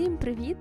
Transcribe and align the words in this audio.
Усім 0.00 0.18
привіт! 0.18 0.56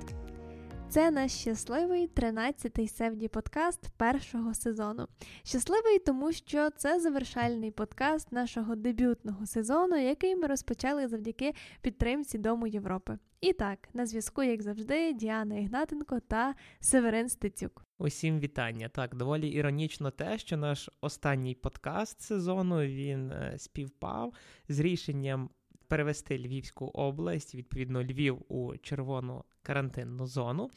Це 0.90 1.12
наш 1.12 1.32
щасливий 1.32 2.08
13-й 2.08 2.88
севді 2.88 3.28
подкаст 3.28 3.90
першого 3.98 4.54
сезону. 4.54 5.08
Щасливий, 5.44 6.00
тому 6.00 6.32
що 6.32 6.70
це 6.70 7.00
завершальний 7.00 7.72
подкаст 7.72 8.32
нашого 8.32 8.76
дебютного 8.76 9.46
сезону, 9.46 9.98
який 9.98 10.36
ми 10.36 10.48
розпочали 10.48 11.08
завдяки 11.08 11.54
підтримці 11.82 12.38
Дому 12.38 12.68
Європи. 12.68 13.18
І 13.42 13.54
так, 13.54 13.90
на 13.94 14.06
зв'язку, 14.06 14.44
як 14.44 14.62
завжди, 14.62 15.14
Діана 15.14 15.56
Ігнатенко 15.56 16.20
та 16.20 16.56
Северин 16.80 17.30
Стецюк. 17.30 17.86
Усім 17.98 18.40
вітання. 18.40 18.90
Так, 18.90 19.16
доволі 19.16 19.50
іронічно 19.50 20.12
те, 20.12 20.38
що 20.38 20.58
наш 20.58 20.90
останній 21.02 21.56
подкаст 21.56 22.22
сезону 22.22 22.82
він 22.82 23.32
е, 23.32 23.54
співпав 23.58 24.34
з 24.70 24.80
рішенням 24.80 25.50
перевести 25.90 26.38
Львівську 26.38 26.86
область, 26.86 27.56
відповідно, 27.56 28.04
Львів 28.04 28.38
у 28.48 28.78
червону 28.78 29.44
карантинну 29.70 30.28
зону. 30.28 30.70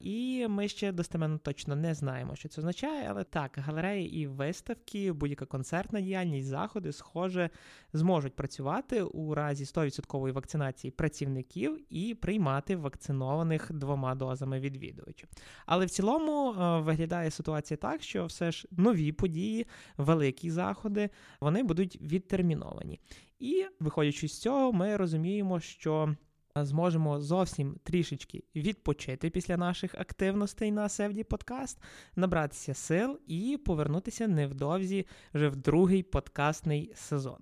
І 0.00 0.46
ми 0.48 0.68
ще 0.68 0.92
достеменно 0.92 1.38
точно 1.38 1.76
не 1.76 1.94
знаємо, 1.94 2.36
що 2.36 2.48
це 2.48 2.60
означає, 2.60 3.06
але 3.10 3.24
так, 3.24 3.52
галереї 3.56 4.14
і 4.16 4.26
виставки, 4.26 5.12
будь-яка 5.12 5.46
концертна 5.46 6.00
діяльність, 6.00 6.46
заходи, 6.46 6.92
схоже, 6.92 7.50
зможуть 7.92 8.36
працювати 8.36 9.02
у 9.02 9.34
разі 9.34 9.64
100% 9.64 10.32
вакцинації 10.32 10.90
працівників 10.90 11.80
і 11.90 12.14
приймати 12.14 12.76
вакцинованих 12.76 13.72
двома 13.72 14.14
дозами 14.14 14.60
відвідувачів. 14.60 15.28
Але 15.66 15.86
в 15.86 15.90
цілому 15.90 16.52
е, 16.52 16.80
виглядає 16.80 17.30
ситуація 17.30 17.78
так, 17.78 18.02
що 18.02 18.26
все 18.26 18.52
ж 18.52 18.68
нові 18.70 19.12
події, 19.12 19.66
великі 19.96 20.50
заходи, 20.50 21.10
вони 21.40 21.62
будуть 21.62 22.02
відтерміновані. 22.02 23.00
І 23.38 23.66
виходячи 23.80 24.28
з 24.28 24.40
цього, 24.40 24.72
ми 24.72 24.96
розуміємо, 24.96 25.60
що 25.60 26.16
зможемо 26.64 27.20
зовсім 27.20 27.76
трішечки 27.82 28.44
відпочити 28.56 29.30
після 29.30 29.56
наших 29.56 29.94
активностей 29.94 30.72
на 30.72 30.88
Севді 30.88 31.24
Подкаст, 31.24 31.78
набратися 32.16 32.74
сил 32.74 33.20
і 33.26 33.58
повернутися 33.64 34.28
невдовзі 34.28 35.06
вже 35.34 35.48
в 35.48 35.56
другий 35.56 36.02
подкастний 36.02 36.92
сезон. 36.94 37.38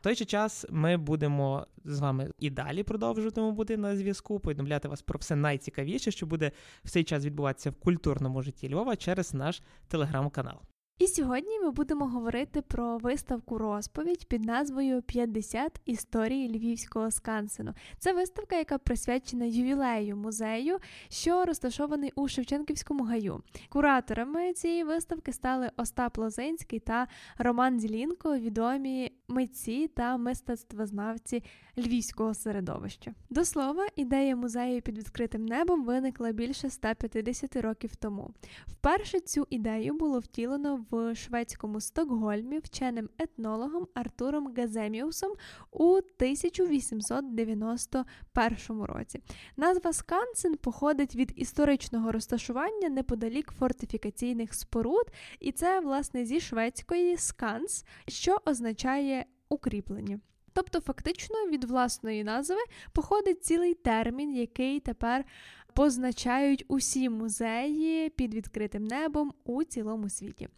В 0.00 0.02
той 0.02 0.14
же 0.14 0.24
час 0.24 0.66
ми 0.70 0.96
будемо 0.96 1.66
з 1.84 2.00
вами 2.00 2.30
і 2.38 2.50
далі 2.50 2.82
продовжуватимемо 2.82 3.52
бути 3.52 3.76
на 3.76 3.96
зв'язку, 3.96 4.40
повідомляти 4.40 4.88
вас 4.88 5.02
про 5.02 5.18
все 5.18 5.36
найцікавіше, 5.36 6.10
що 6.10 6.26
буде 6.26 6.52
в 6.84 6.90
цей 6.90 7.04
час 7.04 7.24
відбуватися 7.24 7.70
в 7.70 7.74
культурному 7.74 8.42
житті 8.42 8.68
Львова 8.68 8.96
через 8.96 9.34
наш 9.34 9.62
телеграм-канал. 9.88 10.60
І 10.98 11.06
сьогодні 11.06 11.60
ми 11.60 11.70
будемо 11.70 12.06
говорити 12.06 12.62
про 12.62 12.98
виставку 12.98 13.58
розповідь 13.58 14.28
під 14.28 14.44
назвою 14.44 15.00
«50 15.00 15.68
історій 15.84 16.48
Львівського 16.48 17.10
скансену. 17.10 17.74
Це 17.98 18.12
виставка, 18.12 18.56
яка 18.56 18.78
присвячена 18.78 19.44
ювілею 19.44 20.16
музею, 20.16 20.78
що 21.08 21.44
розташований 21.44 22.12
у 22.14 22.28
Шевченківському 22.28 23.04
гаю. 23.04 23.42
Кураторами 23.68 24.52
цієї 24.52 24.84
виставки 24.84 25.32
стали 25.32 25.70
Остап 25.76 26.18
Лозинський 26.18 26.80
та 26.80 27.08
Роман 27.38 27.80
Зілінко, 27.80 28.38
відомі 28.38 29.12
митці 29.28 29.88
та 29.88 30.16
мистецтвознавці 30.16 31.42
львівського 31.78 32.34
середовища. 32.34 33.14
До 33.30 33.44
слова, 33.44 33.86
ідея 33.96 34.36
музею 34.36 34.82
під 34.82 34.98
відкритим 34.98 35.46
небом 35.46 35.84
виникла 35.84 36.32
більше 36.32 36.70
150 36.70 37.56
років 37.56 37.96
тому. 37.96 38.30
Вперше 38.66 39.20
цю 39.20 39.46
ідею 39.50 39.94
було 39.94 40.18
втілено 40.18 40.83
в 40.90 41.14
шведському 41.14 41.80
Стокгольмі 41.80 42.58
вченим 42.58 43.08
етнологом 43.18 43.88
Артуром 43.94 44.54
Газеміусом 44.56 45.32
у 45.70 45.94
1891 45.94 48.82
році. 48.82 49.20
Назва 49.56 49.92
Скансен 49.92 50.56
походить 50.56 51.16
від 51.16 51.32
історичного 51.36 52.12
розташування 52.12 52.88
неподалік 52.88 53.52
фортифікаційних 53.52 54.54
споруд, 54.54 55.12
і 55.40 55.52
це, 55.52 55.80
власне, 55.80 56.24
зі 56.24 56.40
шведської 56.40 57.16
сканс, 57.16 57.84
що 58.08 58.38
означає 58.44 59.26
укріплення. 59.48 60.20
Тобто, 60.54 60.80
фактично 60.80 61.36
від 61.50 61.64
власної 61.64 62.24
назви 62.24 62.60
походить 62.92 63.44
цілий 63.44 63.74
термін, 63.74 64.36
який 64.36 64.80
тепер 64.80 65.24
позначають 65.74 66.64
усі 66.68 67.08
музеї 67.08 68.10
під 68.10 68.34
відкритим 68.34 68.84
небом 68.84 69.32
у 69.44 69.64
цілому 69.64 70.08
світі. 70.08 70.48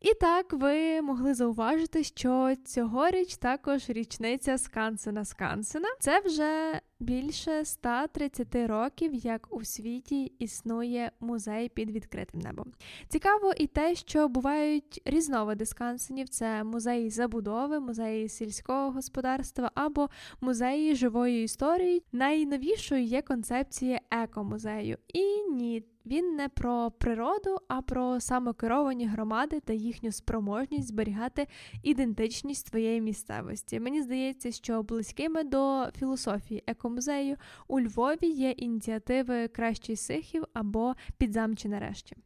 І 0.00 0.14
так 0.14 0.52
ви 0.52 1.02
могли 1.02 1.34
зауважити, 1.34 2.04
що 2.04 2.54
цьогоріч 2.64 3.36
також 3.36 3.90
річниця 3.90 4.58
Скансена 4.58 5.24
Скансена. 5.24 5.88
Це 6.00 6.20
вже 6.20 6.80
більше 7.00 7.64
130 7.64 8.54
років, 8.54 9.14
як 9.14 9.46
у 9.50 9.64
світі 9.64 10.32
існує 10.38 11.12
музей 11.20 11.68
під 11.68 11.90
відкритим 11.90 12.40
небом. 12.40 12.72
Цікаво 13.08 13.52
і 13.56 13.66
те, 13.66 13.94
що 13.94 14.28
бувають 14.28 15.02
різновиди 15.04 15.66
скансенів: 15.66 16.28
це 16.28 16.64
музеї 16.64 17.10
забудови, 17.10 17.80
музеї 17.80 18.28
сільського 18.28 18.90
господарства 18.90 19.70
або 19.74 20.08
музеї 20.40 20.94
живої 20.94 21.44
історії. 21.44 22.02
Найновішою 22.12 23.02
є 23.02 23.22
концепція 23.22 24.00
екомузею. 24.10 24.98
І 25.08 25.42
ні. 25.42 25.84
Він 26.10 26.36
не 26.36 26.48
про 26.48 26.90
природу, 26.90 27.58
а 27.68 27.82
про 27.82 28.20
самокеровані 28.20 29.06
громади 29.06 29.60
та 29.60 29.72
їхню 29.72 30.12
спроможність 30.12 30.88
зберігати 30.88 31.46
ідентичність 31.82 32.68
своєї 32.68 33.00
місцевості. 33.00 33.80
Мені 33.80 34.02
здається, 34.02 34.52
що 34.52 34.82
близькими 34.82 35.44
до 35.44 35.86
філософії 35.98 36.64
екомузею 36.66 37.36
у 37.68 37.80
Львові 37.80 38.26
є 38.26 38.50
ініціативи 38.50 39.48
Кращий 39.48 39.96
Сихів 39.96 40.44
або 40.52 40.94
Підзамчі 41.18 41.68
нарешті. 41.68 42.16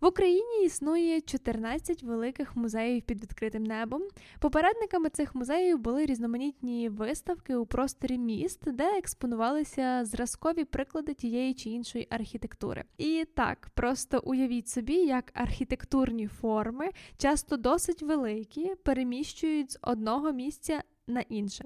В 0.00 0.06
Україні 0.06 0.64
існує 0.64 1.20
14 1.20 2.02
великих 2.02 2.56
музеїв 2.56 3.02
під 3.02 3.22
відкритим 3.22 3.64
небом. 3.64 4.02
Попередниками 4.38 5.08
цих 5.08 5.34
музеїв 5.34 5.78
були 5.78 6.06
різноманітні 6.06 6.88
виставки 6.88 7.56
у 7.56 7.66
просторі 7.66 8.18
міст, 8.18 8.70
де 8.72 8.98
експонувалися 8.98 10.04
зразкові 10.04 10.64
приклади 10.64 11.14
тієї 11.14 11.54
чи 11.54 11.70
іншої 11.70 12.06
архітектури. 12.10 12.84
І 12.98 13.24
так, 13.34 13.70
просто 13.74 14.22
уявіть 14.24 14.68
собі, 14.68 14.94
як 14.94 15.30
архітектурні 15.34 16.26
форми, 16.26 16.90
часто 17.16 17.56
досить 17.56 18.02
великі, 18.02 18.74
переміщують 18.74 19.72
з 19.72 19.78
одного 19.82 20.32
місця 20.32 20.82
на 21.10 21.20
інше. 21.20 21.64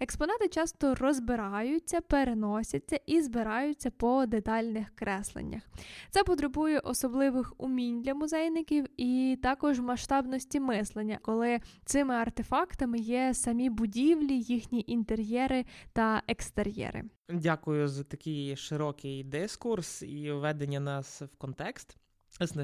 Експонати 0.00 0.48
часто 0.48 0.94
розбираються, 0.94 2.00
переносяться 2.00 3.00
і 3.06 3.22
збираються 3.22 3.90
по 3.90 4.26
детальних 4.26 4.90
кресленнях. 4.94 5.62
Це 6.10 6.24
потребує 6.24 6.78
особливих 6.78 7.52
умінь 7.58 8.02
для 8.02 8.14
музейників 8.14 8.86
і 8.96 9.38
також 9.42 9.80
масштабності 9.80 10.60
мислення, 10.60 11.18
коли 11.22 11.60
цими 11.84 12.14
артефактами 12.14 12.98
є 12.98 13.34
самі 13.34 13.70
будівлі, 13.70 14.40
їхні 14.40 14.84
інтер'єри 14.86 15.64
та 15.92 16.22
екстер'єри. 16.28 17.02
Дякую 17.28 17.88
за 17.88 18.04
такий 18.04 18.56
широкий 18.56 19.24
дискурс 19.24 20.02
і 20.02 20.32
введення 20.32 20.80
нас 20.80 21.22
в 21.22 21.36
контекст. 21.36 21.96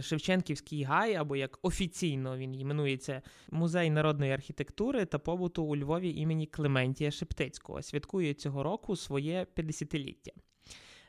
Шевченківський 0.00 0.82
гай, 0.82 1.14
або 1.14 1.36
як 1.36 1.58
офіційно 1.62 2.36
він 2.36 2.54
іменується 2.54 3.22
Музей 3.50 3.90
народної 3.90 4.32
архітектури 4.32 5.04
та 5.04 5.18
побуту 5.18 5.64
у 5.64 5.76
Львові 5.76 6.10
імені 6.10 6.46
Клементія 6.46 7.10
Шептицького, 7.10 7.82
святкує 7.82 8.34
цього 8.34 8.62
року 8.62 8.96
своє 8.96 9.46
50-ліття. 9.56 10.32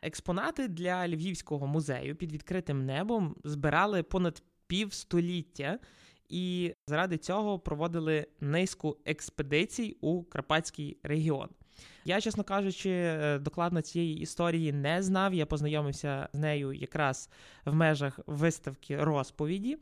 Експонати 0.02 0.68
для 0.68 1.08
Львівського 1.08 1.68
музею 1.68 2.16
під 2.16 2.32
відкритим 2.32 2.86
небом 2.86 3.36
збирали 3.44 4.04
понад 4.04 4.44
півстоліття 4.68 5.80
і 6.30 6.74
заради 6.88 7.18
цього 7.18 7.60
проводили 7.60 8.28
низку 8.40 8.98
експедицій 9.06 9.98
у 10.02 10.24
Карпатський 10.24 10.98
регіон. 11.04 11.50
Я, 12.06 12.22
чесно 12.22 12.44
кажучи, 12.44 12.90
е, 12.90 13.40
докладно 13.40 13.82
цієї 13.82 14.20
історії 14.20 14.74
не 14.74 15.04
знав. 15.04 15.34
Я 15.34 15.46
познайомився 15.46 16.30
з 16.34 16.38
нею 16.38 16.74
якраз 16.74 17.30
в 17.66 17.74
межах 17.74 18.20
виставки 18.28 19.04
розповіді. 19.04 19.78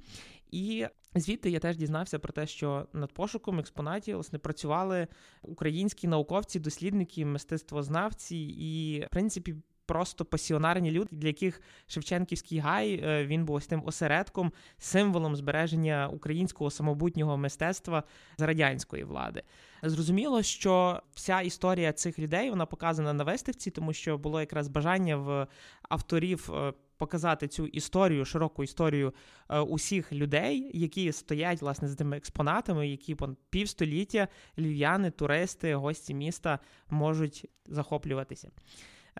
І 0.51 0.86
звідти 1.15 1.50
я 1.50 1.59
теж 1.59 1.77
дізнався 1.77 2.19
про 2.19 2.33
те, 2.33 2.48
що 2.48 2.88
над 2.94 3.13
пошуком 3.13 3.59
експонатів 3.59 4.15
власне 4.15 4.39
працювали 4.39 5.07
українські 5.42 6.07
науковці, 6.07 6.59
дослідники, 6.59 7.25
мистецтвознавці 7.25 8.38
і, 8.38 9.06
в 9.06 9.09
принципі, 9.09 9.56
просто 9.92 10.26
пасіонарні 10.26 10.92
люди, 10.92 11.10
для 11.12 11.28
яких 11.28 11.62
Шевченківський 11.88 12.60
гай 12.60 13.02
е, 13.04 13.26
він 13.26 13.46
був 13.46 13.56
ось 13.56 13.68
тим 13.68 13.84
осередком, 13.86 14.52
символом 14.78 15.36
збереження 15.36 16.10
українського 16.14 16.72
самобутнього 16.72 17.38
мистецтва 17.38 18.04
з 18.38 18.42
радянської 18.42 19.04
влади. 19.04 19.44
Зрозуміло, 19.84 20.44
що 20.44 21.02
вся 21.14 21.42
історія 21.42 21.94
цих 21.94 22.20
людей 22.20 22.50
вона 22.50 22.66
показана 22.66 23.14
на 23.14 23.24
виставці, 23.24 23.72
тому 23.72 23.94
що 23.94 24.18
було 24.18 24.40
якраз 24.40 24.68
бажання 24.68 25.16
в 25.16 25.48
авторів. 25.90 26.52
Е, 26.54 26.74
показати 26.98 27.48
цю 27.48 27.68
історію, 27.68 28.26
широку 28.26 28.64
історію 28.64 29.14
е, 29.50 29.60
усіх 29.60 30.14
людей, 30.14 30.72
які 30.74 31.12
стоять 31.12 31.62
власне 31.62 31.88
з 31.88 31.96
тими 31.96 32.18
експонатами, 32.18 32.88
які 32.88 33.18
півстоліття 33.50 34.28
львів'яни, 34.60 35.12
туристи, 35.12 35.76
гості 35.76 36.14
міста 36.14 36.60
можуть 36.90 37.46
захоплюватися. 37.66 38.50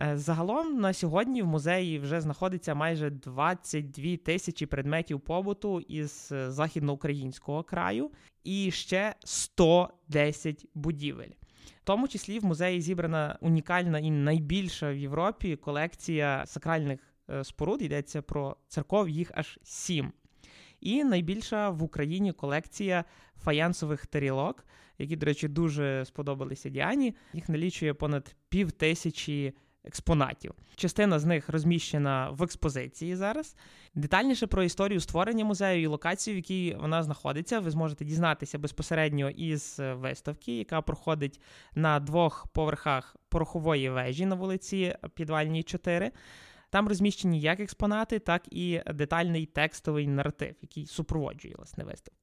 Е, 0.00 0.18
загалом 0.18 0.80
на 0.80 0.92
сьогодні 0.92 1.42
в 1.42 1.46
музеї 1.46 1.98
вже 1.98 2.20
знаходиться 2.20 2.74
майже 2.74 3.10
22 3.10 4.16
тисячі 4.16 4.66
предметів 4.66 5.20
побуту 5.20 5.80
із 5.80 6.28
е, 6.32 6.50
західноукраїнського 6.50 7.62
краю 7.62 8.10
і 8.44 8.70
ще 8.70 9.14
110 9.24 10.66
будівель. 10.74 11.30
В 11.80 11.84
тому 11.84 12.08
числі 12.08 12.38
в 12.38 12.44
музеї 12.44 12.80
зібрана 12.80 13.38
унікальна 13.40 13.98
і 13.98 14.10
найбільша 14.10 14.92
в 14.92 14.96
Європі 14.96 15.56
колекція 15.56 16.46
сакральних 16.46 17.00
е, 17.30 17.44
споруд. 17.44 17.82
Йдеться 17.82 18.22
про 18.22 18.56
церков, 18.68 19.08
їх 19.08 19.30
аж 19.34 19.58
сім. 19.62 20.12
І 20.80 21.04
найбільша 21.04 21.70
в 21.70 21.82
Україні 21.82 22.32
колекція 22.32 23.04
фаянсових 23.36 24.06
тарілок, 24.06 24.66
які, 24.98 25.16
до 25.16 25.26
речі, 25.26 25.48
дуже 25.48 26.04
сподобалися 26.04 26.68
Діані. 26.68 27.14
Їх 27.32 27.48
налічує 27.48 27.94
понад 27.94 28.36
пів 28.48 28.72
тисячі 28.72 29.54
експонатів. 29.84 30.54
Частина 30.76 31.18
з 31.18 31.24
них 31.24 31.48
розміщена 31.48 32.30
в 32.30 32.42
експозиції 32.42 33.16
зараз. 33.16 33.56
Детальніше 33.94 34.46
про 34.46 34.62
історію 34.62 35.00
створення 35.00 35.44
музею 35.44 35.82
і 35.82 35.86
локацію, 35.86 36.34
в 36.34 36.36
якій 36.36 36.76
вона 36.80 37.02
знаходиться, 37.02 37.60
ви 37.60 37.70
зможете 37.70 38.04
дізнатися 38.04 38.58
безпосередньо 38.58 39.30
із 39.30 39.76
виставки, 39.78 40.58
яка 40.58 40.82
проходить 40.82 41.40
на 41.74 42.00
двох 42.00 42.46
поверхах 42.46 43.16
порохової 43.28 43.90
вежі 43.90 44.26
на 44.26 44.34
вулиці 44.34 44.96
Підвальній 45.14 45.62
4. 45.62 46.10
Там 46.70 46.88
розміщені 46.88 47.40
як 47.40 47.60
експонати, 47.60 48.18
так 48.18 48.42
і 48.50 48.80
детальний 48.94 49.46
текстовий 49.46 50.06
наратив, 50.06 50.54
який 50.62 50.86
супроводжує 50.86 51.54
власне 51.58 51.84
виставку. 51.84 52.21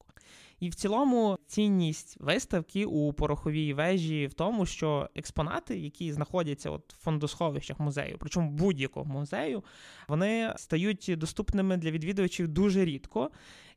І 0.60 0.68
в 0.68 0.74
цілому 0.74 1.38
цінність 1.46 2.16
виставки 2.20 2.84
у 2.84 3.12
пороховій 3.12 3.72
вежі 3.72 4.26
в 4.26 4.34
тому, 4.34 4.66
що 4.66 5.10
експонати, 5.14 5.78
які 5.78 6.12
знаходяться 6.12 6.70
от 6.70 6.94
в 6.94 7.04
фондосховищах 7.04 7.80
музею, 7.80 8.16
причому 8.20 8.50
будь-якого 8.50 9.06
музею, 9.06 9.64
вони 10.08 10.52
стають 10.56 11.14
доступними 11.16 11.76
для 11.76 11.90
відвідувачів 11.90 12.48
дуже 12.48 12.84
рідко. 12.84 13.30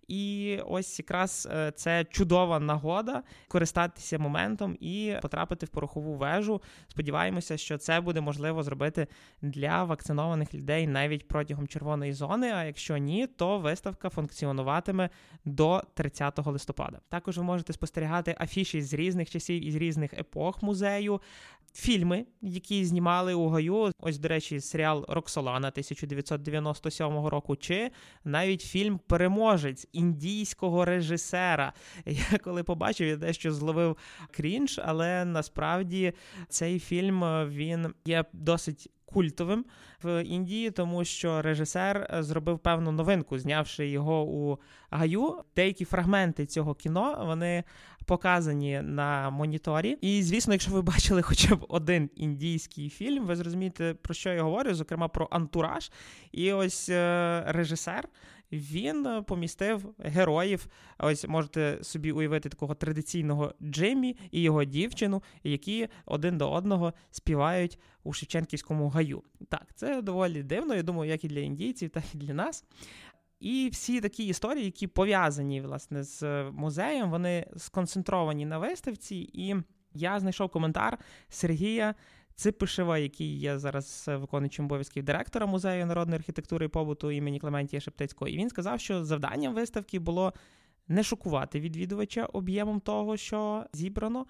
І 0.08 0.60
ось 0.66 1.00
якраз 1.00 1.48
е, 1.52 1.72
це 1.76 2.06
чудова 2.06 2.60
нагода 2.60 3.24
користатися 3.48 4.20
моментом 4.20 4.78
і 4.80 5.16
потрапити 5.22 5.66
в 5.66 5.70
порохову 5.70 6.16
вежу. 6.16 6.62
Сподіваємося, 6.88 7.58
що 7.58 7.78
це 7.78 8.02
буде 8.02 8.22
можливо 8.22 8.64
зробити 8.64 9.08
для 9.42 9.84
вакцинованих 9.84 10.54
людей 10.54 10.88
навіть 10.88 11.28
протягом 11.28 11.68
червоної 11.68 12.14
зони. 12.14 12.52
А 12.52 12.64
якщо 12.64 12.98
ні, 12.98 13.28
то 13.28 13.60
виставка 13.60 14.10
функціонуватиме 14.10 15.10
до 15.46 15.84
30 15.94 16.46
листопада. 16.46 17.00
Також 17.10 17.38
ви 17.38 17.44
можете 17.44 17.74
спостерігати 17.74 18.36
афіші 18.40 18.82
з 18.82 18.94
різних 18.94 19.30
часів 19.30 19.66
і 19.66 19.72
з 19.72 19.76
різних 19.76 20.14
епох 20.14 20.64
музею 20.64 21.22
фільми, 21.74 22.26
які 22.42 22.86
знімали 22.86 23.34
у 23.34 23.50
Гаю. 23.50 23.92
Ось, 24.00 24.18
до 24.18 24.28
речі, 24.28 24.60
серіал 24.60 25.06
Роксолана 25.10 25.68
1997 25.68 27.26
року, 27.26 27.56
чи 27.56 27.92
навіть 28.24 28.62
фільм 28.62 29.00
Переможець 29.08 29.88
індійського 29.94 30.86
режисера. 30.86 31.74
Я 32.06 32.38
коли 32.44 32.64
побачив, 32.64 33.08
я 33.08 33.16
дещо 33.16 33.54
зловив 33.54 33.98
крінж, 34.32 34.82
але 34.86 35.26
насправді 35.26 36.14
цей 36.50 36.80
фільм 36.80 37.24
він 37.50 37.94
є 38.06 38.26
досить 38.34 38.90
культовим 39.14 39.66
в 40.04 40.24
Індії, 40.24 40.72
тому 40.72 41.06
що 41.06 41.42
режисер 41.42 42.08
е, 42.14 42.24
зробив 42.24 42.60
певну 42.60 42.92
новинку, 42.92 43.40
знявши 43.40 43.88
його 43.88 44.24
у 44.24 44.58
гаю. 44.90 45.44
Деякі 45.56 45.86
фрагменти 45.86 46.46
цього 46.46 46.74
кіно 46.74 47.24
вони 47.26 47.64
показані 48.06 48.82
на 48.82 49.30
моніторі. 49.30 49.98
І 50.02 50.24
звісно, 50.24 50.54
якщо 50.54 50.72
ви 50.72 50.82
бачили 50.82 51.22
хоча 51.32 51.56
б 51.56 51.66
один 51.70 52.10
індійський 52.16 52.90
фільм, 52.90 53.26
ви 53.26 53.36
зрозумієте 53.36 53.94
про 54.02 54.14
що 54.14 54.34
я 54.34 54.44
говорю, 54.44 54.74
зокрема 54.74 55.08
про 55.08 55.28
антураж. 55.32 55.92
І 56.32 56.54
ось 56.54 56.90
е, 56.90 57.44
режисер 57.48 58.08
він 58.54 59.06
е, 59.06 59.22
помістив 59.22 59.96
героїв. 60.00 60.68
Ось 61.00 61.28
можете 61.28 61.78
собі 61.82 62.12
уявити 62.12 62.50
такого 62.50 62.76
традиційного 62.76 63.54
Джиммі 63.62 64.18
і 64.32 64.42
його 64.42 64.64
дівчину, 64.64 65.24
які 65.44 65.88
один 66.06 66.38
до 66.38 66.52
одного 66.52 66.94
співають 67.12 67.80
у 68.04 68.14
Шевченківському 68.14 68.90
гаю. 68.90 69.24
Так, 69.50 69.68
це 69.76 70.02
доволі 70.02 70.44
дивно. 70.44 70.76
Я 70.76 70.84
думаю, 70.84 71.12
як 71.12 71.24
і 71.24 71.28
для 71.28 71.40
індійців, 71.40 71.90
так 71.90 72.04
і 72.14 72.18
для 72.18 72.34
нас. 72.34 72.66
І 73.40 73.70
всі 73.72 74.02
такі 74.02 74.26
історії, 74.26 74.66
які 74.66 74.88
пов'язані 74.88 75.62
власне 75.62 76.04
з 76.04 76.44
музеєм, 76.52 77.12
вони 77.12 77.48
сконцентровані 77.58 78.46
на 78.46 78.58
виставці. 78.58 79.30
І 79.34 79.56
я 79.94 80.20
знайшов 80.20 80.50
коментар 80.50 80.98
Сергія 81.30 81.96
Ципишева, 82.36 82.98
який 82.98 83.38
є 83.38 83.60
зараз 83.60 84.06
виконуючим 84.08 84.66
обов'язків 84.66 85.04
директора 85.04 85.46
музею 85.46 85.86
народної 85.86 86.18
архітектури 86.18 86.66
і 86.66 86.70
побуту 86.70 87.12
імені 87.12 87.40
Клементія 87.40 87.80
Шептицького. 87.80 88.30
І 88.30 88.38
він 88.38 88.50
сказав, 88.50 88.80
що 88.80 89.06
завданням 89.06 89.54
виставки 89.54 90.00
було 90.00 90.34
не 90.88 91.04
шокувати 91.04 91.60
відвідувача 91.60 92.26
об'ємом 92.26 92.80
того, 92.80 93.18
що 93.18 93.66
зібрано, 93.74 94.26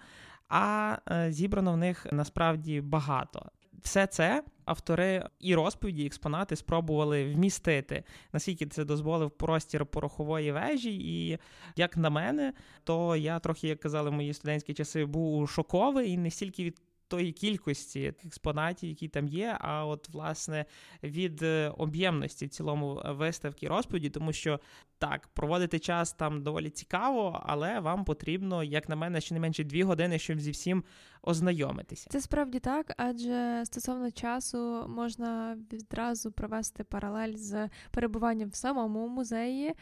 а 0.48 0.96
е, 1.10 1.32
зібрано 1.32 1.72
в 1.72 1.76
них 1.76 2.06
насправді 2.12 2.80
багато. 2.80 3.50
Все 3.82 4.06
це 4.06 4.44
автори 4.64 5.28
і 5.40 5.54
розповіді, 5.54 6.02
і 6.02 6.06
експонати 6.06 6.56
спробували 6.56 7.34
вмістити, 7.34 8.04
наскільки 8.32 8.66
це 8.66 8.84
дозволив 8.84 9.30
простір 9.30 9.86
порохової 9.86 10.52
вежі. 10.52 10.96
І 10.96 11.38
як 11.76 11.96
на 11.96 12.10
мене, 12.10 12.52
то 12.84 13.16
я 13.16 13.38
трохи, 13.38 13.68
як 13.68 13.80
казали 13.80 14.10
мої 14.10 14.34
студентські 14.34 14.74
часи, 14.74 15.04
був 15.04 15.48
шоковий 15.48 16.10
і 16.10 16.18
не 16.18 16.30
стільки 16.30 16.64
від 16.64 16.80
тої 17.14 17.32
кількості 17.32 18.14
експонатів, 18.24 18.88
які 18.88 19.08
там 19.08 19.28
є, 19.28 19.56
а 19.60 19.86
от 19.86 20.08
власне 20.08 20.64
від 21.02 21.42
е, 21.42 21.72
об'ємності 21.78 22.46
в 22.46 22.48
цілому 22.48 23.02
е, 23.04 23.12
виставки 23.12 23.68
розповіді, 23.68 24.10
тому 24.10 24.32
що 24.32 24.60
так, 24.98 25.28
проводити 25.28 25.78
час 25.78 26.12
там 26.12 26.42
доволі 26.42 26.70
цікаво, 26.70 27.42
але 27.46 27.80
вам 27.80 28.04
потрібно, 28.04 28.64
як 28.64 28.88
на 28.88 28.96
мене, 28.96 29.20
щонайменше 29.20 29.64
дві 29.64 29.82
години, 29.82 30.18
щоб 30.18 30.40
зі 30.40 30.50
всім 30.50 30.84
ознайомитися. 31.22 32.10
Це 32.10 32.20
справді 32.20 32.58
так, 32.60 32.94
адже 32.96 33.62
стосовно 33.64 34.10
часу 34.10 34.86
можна 34.88 35.58
відразу 35.72 36.32
провести 36.32 36.84
паралель 36.84 37.34
з 37.34 37.68
перебуванням 37.90 38.48
в 38.48 38.54
самому 38.54 39.08
музеї 39.08 39.74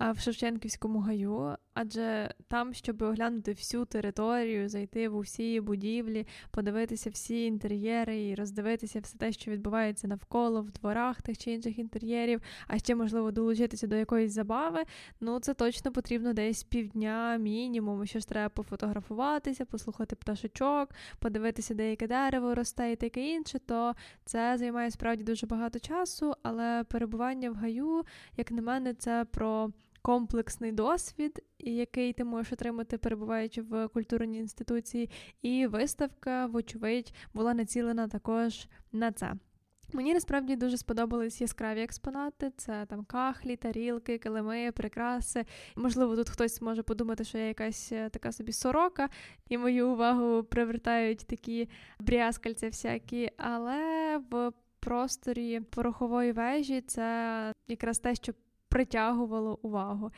в 0.00 0.20
Шевченківському 0.20 1.00
гаю, 1.00 1.56
адже 1.80 2.34
там, 2.48 2.74
щоб 2.74 3.02
оглянути 3.02 3.52
всю 3.52 3.84
територію, 3.84 4.68
зайти 4.68 5.08
в 5.08 5.16
усі 5.16 5.60
будівлі, 5.60 6.26
подивитися 6.50 7.10
всі 7.10 7.44
інтер'єри 7.44 8.28
і 8.28 8.34
роздивитися 8.34 9.00
все 9.00 9.18
те, 9.18 9.32
що 9.32 9.50
відбувається 9.50 10.08
навколо 10.08 10.62
в 10.62 10.70
дворах 10.70 11.22
тих 11.22 11.38
чи 11.38 11.50
інших 11.52 11.78
інтер'єрів, 11.78 12.42
а 12.66 12.78
ще 12.78 12.94
можливо 12.94 13.30
долучитися 13.30 13.86
до 13.86 13.96
якоїсь 13.96 14.32
забави. 14.32 14.82
Ну 15.20 15.40
це 15.40 15.54
точно 15.54 15.92
потрібно 15.92 16.32
десь 16.32 16.62
півдня, 16.62 17.36
мінімум. 17.36 18.06
Що 18.06 18.18
ж 18.18 18.28
треба 18.28 18.48
пофотографуватися, 18.48 19.64
послухати 19.64 20.16
пташечок, 20.16 20.88
подивитися, 21.18 21.74
де 21.74 21.90
яке 21.90 22.06
дерево 22.06 22.54
росте 22.54 22.92
і 22.92 22.96
таке 22.96 23.28
інше. 23.28 23.58
То 23.58 23.94
це 24.24 24.58
займає 24.58 24.90
справді 24.90 25.24
дуже 25.24 25.46
багато 25.46 25.78
часу, 25.78 26.34
але 26.42 26.84
перебування 26.84 27.50
в 27.50 27.54
гаю, 27.54 28.04
як 28.36 28.50
на 28.50 28.62
мене, 28.62 28.94
це 28.94 29.24
про 29.30 29.70
комплексний 30.02 30.72
досвід, 30.72 31.42
який 31.58 32.12
ти 32.12 32.24
можеш 32.24 32.52
отримати, 32.52 32.98
перебуваючи 32.98 33.62
в 33.62 33.88
культурній 33.88 34.38
інституції, 34.38 35.10
і 35.42 35.66
виставка, 35.66 36.46
вочевидь, 36.46 37.14
була 37.34 37.54
націлена 37.54 38.08
також 38.08 38.68
на 38.92 39.12
це. 39.12 39.34
Мені 39.92 40.14
насправді 40.14 40.56
дуже 40.56 40.76
сподобались 40.76 41.40
яскраві 41.40 41.82
експонати. 41.82 42.52
Це 42.56 42.86
там 42.86 43.04
кахлі, 43.04 43.56
тарілки, 43.56 44.18
килими, 44.18 44.72
прикраси. 44.72 45.44
Можливо, 45.76 46.16
тут 46.16 46.28
хтось 46.28 46.62
може 46.62 46.82
подумати, 46.82 47.24
що 47.24 47.38
я 47.38 47.46
якась 47.46 47.92
е, 47.92 48.08
така 48.08 48.32
собі 48.32 48.52
сорока, 48.52 49.08
і 49.48 49.58
мою 49.58 49.88
увагу 49.88 50.44
привертають 50.44 51.26
такі 51.26 51.68
брязкальця 52.00 52.66
всякі, 52.66 53.30
але 53.36 54.18
в 54.30 54.52
просторі 54.80 55.60
порохової 55.60 56.32
вежі 56.32 56.80
це 56.80 57.52
якраз 57.68 57.98
те, 57.98 58.14
що 58.14 58.32
притягувало 58.70 59.58
увагу. 59.62 60.10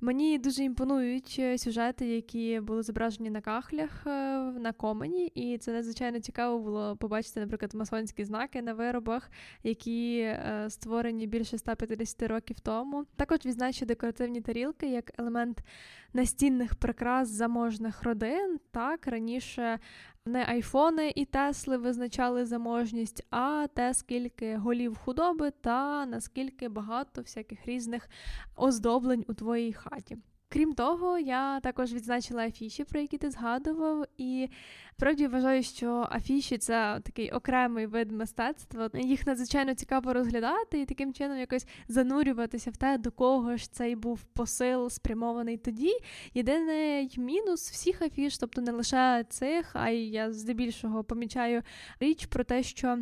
Мені 0.00 0.38
дуже 0.38 0.62
імпонують 0.62 1.36
е, 1.38 1.58
сюжети, 1.58 2.06
які 2.06 2.60
були 2.60 2.82
зображені 2.82 3.30
на 3.30 3.40
кахлях 3.40 4.06
е, 4.06 4.10
на 4.40 4.72
комені, 4.72 5.26
і 5.26 5.58
це 5.58 5.72
надзвичайно 5.72 6.20
цікаво 6.20 6.58
було 6.58 6.96
побачити, 6.96 7.40
наприклад, 7.40 7.74
масонські 7.74 8.24
знаки 8.24 8.62
на 8.62 8.74
виробах, 8.74 9.30
які 9.62 10.18
е, 10.18 10.66
створені 10.68 11.26
більше 11.26 11.58
150 11.58 12.22
років 12.22 12.60
тому. 12.60 13.04
Також 13.16 13.38
відзначу 13.44 13.86
декоративні 13.86 14.40
тарілки 14.40 14.90
як 14.90 15.12
елемент 15.18 15.58
настінних 16.12 16.74
прикрас 16.74 17.28
заможних 17.28 18.02
родин. 18.02 18.58
Так 18.70 19.06
раніше 19.06 19.78
не 20.26 20.44
айфони 20.48 21.12
і 21.16 21.24
Тесли 21.24 21.76
визначали 21.76 22.44
заможність, 22.44 23.26
а 23.30 23.66
те, 23.74 23.94
скільки 23.94 24.56
голів 24.56 24.98
худоби 24.98 25.50
та 25.60 26.06
наскільки 26.06 26.68
багато 26.68 27.22
всяких 27.22 27.66
різних 27.66 28.08
оздоблень 28.56 29.24
у 29.28 29.34
твоїй 29.34 29.72
хаті. 29.72 30.16
Крім 30.48 30.74
того, 30.74 31.18
я 31.18 31.60
також 31.60 31.92
відзначила 31.92 32.46
афіші, 32.46 32.84
про 32.84 33.00
які 33.00 33.18
ти 33.18 33.30
згадував, 33.30 34.06
і 34.16 34.48
справді 34.92 35.26
вважаю, 35.26 35.62
що 35.62 36.08
афіші 36.10 36.58
це 36.58 37.00
такий 37.04 37.30
окремий 37.30 37.86
вид 37.86 38.12
мистецтва. 38.12 38.90
Їх 38.94 39.26
надзвичайно 39.26 39.74
цікаво 39.74 40.12
розглядати 40.12 40.80
і 40.80 40.86
таким 40.86 41.12
чином 41.12 41.38
якось 41.38 41.66
занурюватися 41.88 42.70
в 42.70 42.76
те, 42.76 42.98
до 42.98 43.10
кого 43.10 43.56
ж 43.56 43.72
цей 43.72 43.96
був 43.96 44.22
посил 44.22 44.90
спрямований 44.90 45.56
тоді. 45.56 45.92
Єдиний 46.34 47.14
мінус 47.16 47.70
всіх 47.70 48.02
афіш, 48.02 48.38
тобто 48.38 48.60
не 48.60 48.72
лише 48.72 49.24
цих, 49.28 49.70
а 49.72 49.90
й 49.90 50.10
я 50.10 50.32
здебільшого 50.32 51.04
помічаю 51.04 51.62
річ 52.00 52.26
про 52.26 52.44
те, 52.44 52.62
що. 52.62 52.98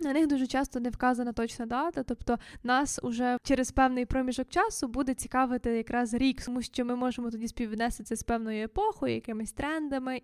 На 0.00 0.12
них 0.12 0.26
дуже 0.26 0.46
часто 0.46 0.80
не 0.80 0.90
вказана 0.90 1.32
точна 1.32 1.66
дата, 1.66 2.02
тобто 2.02 2.38
нас 2.62 3.00
уже 3.02 3.38
через 3.42 3.70
певний 3.70 4.06
проміжок 4.06 4.48
часу 4.48 4.88
буде 4.88 5.14
цікавити 5.14 5.70
якраз 5.70 6.14
рік, 6.14 6.44
тому 6.44 6.62
що 6.62 6.84
ми 6.84 6.96
можемо 6.96 7.30
тоді 7.30 7.48
співвіднести 7.48 8.04
це 8.04 8.16
з 8.16 8.22
певною 8.22 8.64
епохою, 8.64 9.14
якимись 9.14 9.52
трендами. 9.52 10.22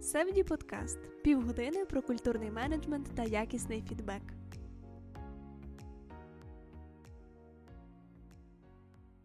Севді 0.00 0.44
подкаст 0.44 0.98
півгодини 1.24 1.84
про 1.84 2.02
культурний 2.02 2.50
менеджмент 2.50 3.06
та 3.14 3.22
якісний 3.22 3.84
фідбек. 3.88 4.22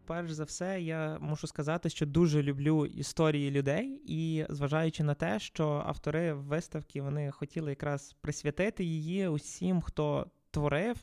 Перш 0.06 0.32
за 0.32 0.44
все, 0.44 0.82
я 0.82 1.18
мушу 1.20 1.48
сказати, 1.48 1.90
що 1.90 2.06
дуже 2.06 2.44
люблю 2.44 2.86
історії 2.86 3.52
людей, 3.52 4.02
і 4.06 4.46
зважаючи 4.50 5.04
на 5.04 5.14
те, 5.14 5.40
що 5.40 5.84
автори 5.86 6.34
виставки 6.34 7.02
вони 7.02 7.32
хотіли 7.32 7.70
якраз 7.70 8.16
присвятити 8.22 8.84
її 8.84 9.28
усім, 9.28 9.82
хто 9.82 10.28
творив 10.52 10.98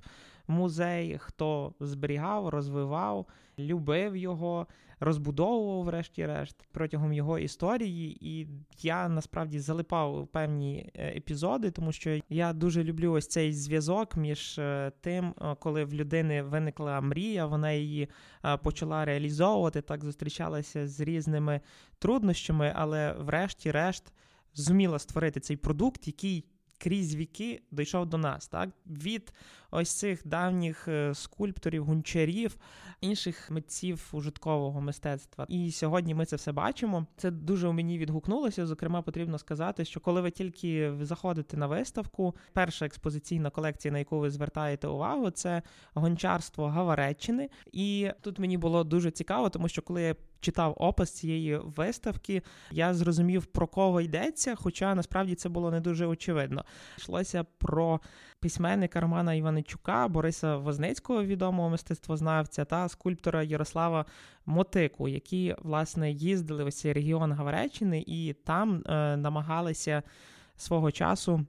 музей, 0.50 1.18
хто 1.18 1.74
зберігав, 1.80 2.48
розвивав, 2.48 3.26
любив 3.58 4.16
його, 4.16 4.66
розбудовував, 5.00 5.84
врешті-решт, 5.84 6.56
протягом 6.72 7.12
його 7.12 7.38
історії. 7.38 8.18
І 8.20 8.48
я 8.82 9.08
насправді 9.08 9.58
залипав 9.58 10.26
певні 10.26 10.90
е, 10.94 11.16
епізоди, 11.16 11.70
тому 11.70 11.92
що 11.92 12.20
я 12.28 12.52
дуже 12.52 12.84
люблю 12.84 13.12
ось 13.12 13.28
цей 13.28 13.52
зв'язок 13.52 14.16
між 14.16 14.58
е, 14.58 14.92
тим, 15.00 15.34
е, 15.40 15.56
коли 15.58 15.84
в 15.84 15.94
людини 15.94 16.42
виникла 16.42 17.00
мрія, 17.00 17.46
вона 17.46 17.72
її 17.72 18.08
почала 18.62 19.04
реалізовувати, 19.04 19.82
так 19.82 20.04
зустрічалася 20.04 20.88
з 20.88 21.00
різними 21.00 21.60
труднощами, 21.98 22.72
але 22.76 23.12
врешті-решт 23.12 24.12
зуміла 24.54 24.98
створити 24.98 25.40
цей 25.40 25.56
продукт, 25.56 26.06
який 26.06 26.44
крізь 26.80 27.14
віки 27.14 27.62
дійшов 27.70 28.06
до 28.06 28.18
нас, 28.18 28.48
так 28.48 28.70
від 28.86 29.32
ось 29.70 29.90
цих 29.90 30.26
давніх 30.26 30.88
е, 30.88 31.14
скульпторів, 31.14 31.84
гунчарів, 31.84 32.56
інших 33.00 33.50
митців 33.50 34.08
ужиткового 34.12 34.80
мистецтва. 34.80 35.46
І 35.48 35.72
сьогодні 35.72 36.14
ми 36.14 36.24
це 36.24 36.36
все 36.36 36.52
бачимо. 36.52 37.06
Це 37.16 37.30
дуже 37.30 37.68
у 37.68 37.72
мені 37.72 37.98
відгукнулося. 37.98 38.66
Зокрема, 38.66 39.02
потрібно 39.02 39.38
сказати, 39.38 39.84
що 39.84 40.00
коли 40.00 40.20
ви 40.20 40.30
тільки 40.30 40.92
заходите 41.02 41.56
на 41.56 41.66
виставку, 41.66 42.34
перша 42.52 42.86
експозиційна 42.86 43.50
колекція, 43.50 43.92
на 43.92 43.98
яку 43.98 44.18
ви 44.18 44.30
звертаєте 44.30 44.88
увагу, 44.88 45.30
це 45.30 45.62
гончарство 45.94 46.68
Гавареччини. 46.68 47.48
І 47.72 48.10
тут 48.20 48.38
мені 48.38 48.58
було 48.58 48.84
дуже 48.84 49.10
цікаво, 49.10 49.50
тому 49.50 49.68
що 49.68 49.82
коли 49.82 50.02
я 50.02 50.14
читав 50.40 50.74
опис 50.76 51.10
цієї 51.10 51.56
виставки, 51.56 52.42
я 52.70 52.94
зрозумів, 52.94 53.46
про 53.46 53.66
кого 53.66 54.00
йдеться, 54.00 54.54
хоча 54.54 54.94
насправді 54.94 55.34
це 55.34 55.48
було 55.48 55.70
не 55.70 55.80
дуже 55.80 56.06
очевидно. 56.06 56.64
Йшлося 56.98 57.44
про 57.58 58.00
письменника 58.40 59.00
Романа 59.00 59.34
Іваничука, 59.34 60.08
Бориса 60.08 60.56
Возницького, 60.56 61.24
відомого 61.24 61.70
мистецтвознавця, 61.70 62.64
та 62.64 62.88
скульптора 62.88 63.42
Ярослава 63.42 64.04
Мотику, 64.46 65.08
які 65.08 65.56
власне 65.62 66.10
їздили 66.10 66.64
в 66.64 66.72
цей 66.72 66.92
регіон 66.92 67.32
Гавареччини 67.32 68.04
і 68.06 68.32
там 68.44 68.82
е, 68.86 69.16
намагалися 69.16 70.02
свого 70.56 70.90
часу 70.90 71.46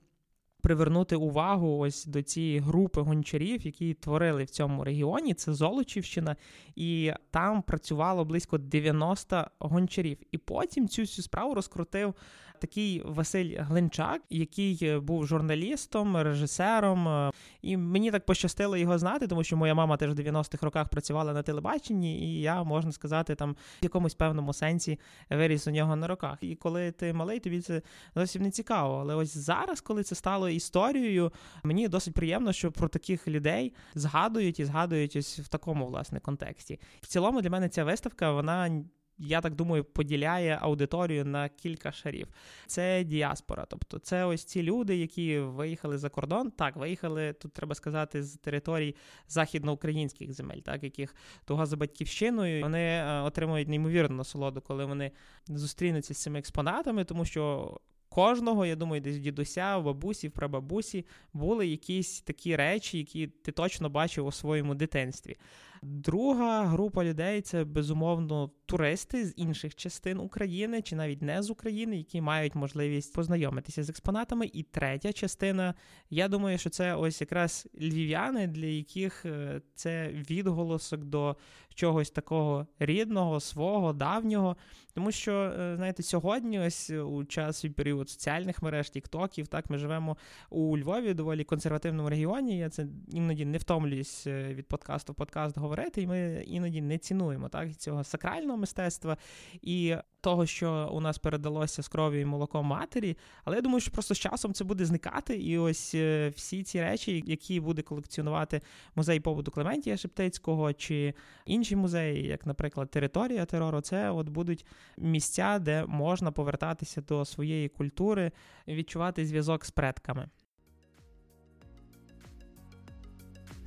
привернути 0.62 1.16
увагу 1.16 1.78
ось 1.78 2.06
до 2.06 2.22
цієї 2.22 2.60
групи 2.60 3.02
гончарів, 3.02 3.66
які 3.66 3.94
творили 3.94 4.44
в 4.44 4.50
цьому 4.50 4.84
регіоні. 4.84 5.34
Це 5.34 5.54
Золочівщина, 5.54 6.36
і 6.76 7.14
там 7.32 7.62
працювало 7.62 8.26
близько 8.26 8.58
90 8.58 9.48
гончарів. 9.60 10.18
І 10.32 10.38
потім 10.38 10.88
цю 10.88 11.02
всю 11.02 11.24
справу 11.24 11.56
розкрутив 11.56 12.16
такий 12.62 13.02
Василь 13.06 13.58
Глинчак, 13.60 14.22
який 14.30 14.80
е, 14.82 15.00
був 15.00 15.28
журналістом, 15.28 16.18
режисером. 16.18 17.08
Е, 17.08 17.32
і 17.62 17.78
мені 17.78 18.12
так 18.12 18.26
пощастило 18.26 18.78
його 18.78 18.98
знати, 18.98 19.28
тому 19.28 19.44
що 19.44 19.58
моя 19.58 19.74
мама 19.74 19.98
теж 19.98 20.12
в 20.12 20.14
90-х 20.14 20.66
роках 20.66 20.90
працювала 20.90 21.34
на 21.34 21.44
телебаченні, 21.44 22.20
і 22.20 22.42
я 22.42 22.64
можна 22.64 22.92
сказати, 22.92 23.36
там 23.36 23.52
в 23.82 23.84
якомусь 23.84 24.14
певному 24.14 24.54
сенсі 24.54 25.00
виріс 25.30 25.68
у 25.68 25.72
нього 25.72 25.96
на 25.96 26.08
руках. 26.08 26.38
І 26.42 26.56
коли 26.56 26.92
ти 26.92 27.14
малий, 27.14 27.40
тобі 27.40 27.62
це 27.62 27.82
зовсім 28.16 28.42
не 28.42 28.52
цікаво. 28.52 28.98
Але 29.02 29.16
ось 29.16 29.38
зараз, 29.38 29.82
коли 29.82 30.04
це 30.04 30.16
стало 30.16 30.50
історією, 30.50 31.32
мені 31.64 31.88
досить 31.88 32.14
приємно, 32.14 32.54
що 32.54 32.72
про 32.72 32.88
таких 32.88 33.28
людей 33.28 33.74
згадують 33.96 34.60
і 34.60 34.66
згадують 34.66 35.16
ось 35.16 35.40
в 35.40 35.48
такому 35.48 35.88
власне 35.88 36.20
контексті. 36.20 36.80
В 37.02 37.08
цілому 37.08 37.42
для 37.42 37.50
мене 37.50 37.70
ця 37.70 37.84
виставка 37.84 38.32
вона 38.32 38.84
я 39.22 39.42
так 39.42 39.56
думаю, 39.56 39.84
поділяє 39.84 40.58
аудиторію 40.62 41.26
на 41.26 41.50
кілька 41.50 41.92
шарів. 41.92 42.28
Це 42.68 43.04
діаспора, 43.04 43.66
тобто 43.70 44.00
це 44.00 44.26
ось 44.26 44.44
ці 44.44 44.64
люди, 44.64 44.98
які 44.98 45.40
виїхали 45.40 45.98
за 45.98 46.10
кордон. 46.10 46.52
Так, 46.52 46.76
виїхали 46.76 47.34
тут, 47.34 47.54
треба 47.54 47.76
сказати, 47.76 48.24
з 48.24 48.38
територій 48.38 48.96
західноукраїнських 49.28 50.34
земель, 50.34 50.60
так 50.60 50.84
яких 50.84 51.16
того 51.46 51.66
за 51.66 51.78
батьківщиною 51.78 52.64
вони 52.64 52.80
е, 52.80 53.22
отримують 53.22 53.68
неймовірну 53.68 54.16
насолоду, 54.16 54.62
коли 54.62 54.86
вони 54.86 55.12
зустрінуться 55.48 56.14
з 56.14 56.18
цими 56.18 56.40
експонатами, 56.40 57.04
тому 57.04 57.26
що. 57.26 57.78
Кожного, 58.14 58.66
я 58.66 58.76
думаю, 58.76 59.02
десь 59.02 59.18
дідуся, 59.18 59.80
бабусі, 59.80 60.30
прабабусі 60.30 61.06
були 61.34 61.68
якісь 61.68 62.22
такі 62.22 62.56
речі, 62.56 62.98
які 62.98 63.28
ти 63.28 63.52
точно 63.52 63.90
бачив 63.90 64.26
у 64.26 64.32
своєму 64.32 64.76
дитинстві. 64.76 65.38
Друга 65.84 66.66
група 66.66 67.04
людей 67.04 67.42
це 67.42 67.64
безумовно 67.64 68.52
туристи 68.66 69.26
з 69.26 69.34
інших 69.38 69.76
частин 69.76 70.20
України 70.20 70.82
чи 70.82 70.96
навіть 70.96 71.22
не 71.22 71.44
з 71.44 71.50
України, 71.50 71.98
які 71.98 72.22
мають 72.22 72.56
можливість 72.56 73.14
познайомитися 73.14 73.84
з 73.84 73.90
експонатами. 73.90 74.50
І 74.54 74.64
третя 74.64 75.14
частина, 75.14 75.74
я 76.10 76.28
думаю, 76.28 76.58
що 76.58 76.70
це 76.70 76.96
ось 76.96 77.22
якраз 77.22 77.68
львів'яни, 77.82 78.48
для 78.48 78.66
яких 78.66 79.26
е, 79.26 79.62
це 79.76 80.08
відголосок 80.30 81.04
до 81.04 81.36
чогось 81.74 82.12
такого 82.12 82.68
рідного, 82.80 83.40
свого, 83.40 83.94
давнього. 83.94 84.58
Тому 84.94 85.12
що, 85.12 85.34
е, 85.34 85.76
знаєте, 85.76 86.04
сьогодні, 86.04 86.60
ось 86.60 86.90
у 86.90 87.26
час 87.26 87.64
і 87.64 87.70
період 87.70 88.10
соціальних 88.10 88.62
мереж, 88.62 88.90
тіктоків, 88.90 89.48
так 89.48 89.70
ми 89.70 89.78
живемо 89.78 90.18
у 90.50 90.78
Львові, 90.78 91.14
доволі 91.14 91.44
консервативному 91.44 92.10
регіоні. 92.10 92.58
Я 92.58 92.70
це 92.70 92.88
іноді 93.12 93.46
не 93.46 93.58
втомлююсь 93.58 94.28
е, 94.28 94.54
від 94.54 94.68
подкасту 94.68 95.14
в 95.14 95.16
подкаст 95.16 95.58
говорити, 95.72 96.02
і 96.02 96.08
ми 96.08 96.44
іноді 96.48 96.82
не 96.82 96.98
цінуємо 96.98 97.50
так 97.50 97.76
цього 97.76 98.04
сакрального 98.04 98.58
мистецтва 98.58 99.18
і 99.62 99.96
того, 100.22 100.46
що 100.46 100.90
у 100.94 101.02
нас 101.02 101.18
передалося 101.18 101.84
з 101.84 101.88
кров'ю 101.88 102.22
і 102.22 102.26
молоком 102.26 102.66
матері. 102.66 103.18
Але 103.44 103.56
я 103.56 103.62
думаю, 103.62 103.80
що 103.80 103.92
просто 103.92 104.16
з 104.16 104.20
часом 104.20 104.54
це 104.54 104.64
буде 104.64 104.86
зникати. 104.86 105.38
І 105.38 105.58
ось 105.58 105.96
е, 105.96 106.30
всі 106.36 106.64
ці 106.64 106.82
речі, 106.82 107.24
які 107.26 107.60
буде 107.60 107.82
колекціонувати 107.82 108.62
музей 108.96 109.20
побуту 109.20 109.52
Клементія 109.52 109.98
Шептицького 109.98 110.74
чи 110.74 111.14
інші 111.46 111.76
музеї, 111.76 112.28
як, 112.28 112.46
наприклад, 112.46 112.92
територія 112.92 113.46
терору, 113.46 113.82
це 113.82 114.12
от 114.12 114.30
будуть 114.30 114.66
місця, 114.98 115.60
де 115.60 115.86
можна 115.86 116.32
повертатися 116.32 117.02
до 117.02 117.26
своєї 117.26 117.70
культури, 117.70 118.32
відчувати 118.68 119.26
зв'язок 119.26 119.66
з 119.66 119.72
предками. 119.72 120.30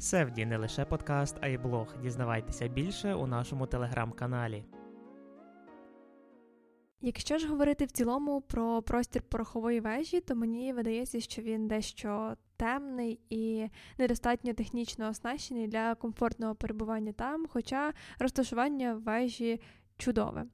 Севді 0.04 0.46
не 0.46 0.56
лише 0.56 0.84
подкаст, 0.84 1.36
а 1.40 1.48
й 1.48 1.58
блог. 1.58 1.94
Дізнавайтеся 2.02 2.68
більше 2.68 3.14
у 3.14 3.26
нашому 3.26 3.66
телеграм-каналі. 3.66 4.64
Якщо 7.00 7.38
ж 7.38 7.48
говорити 7.48 7.84
в 7.84 7.90
цілому 7.90 8.40
про 8.40 8.82
простір 8.82 9.22
порохової 9.22 9.80
вежі, 9.80 10.20
то 10.20 10.34
мені 10.34 10.72
видається, 10.72 11.20
що 11.20 11.42
він 11.42 11.68
дещо 11.68 12.36
темний 12.56 13.20
і 13.30 13.68
недостатньо 13.98 14.54
технічно 14.54 15.08
оснащений 15.08 15.68
для 15.68 15.94
комфортного 15.94 16.54
перебування 16.54 17.12
там, 17.12 17.46
хоча 17.46 17.92
розташування 18.18 18.94
вежі 18.94 19.60
чудове. 19.96 20.44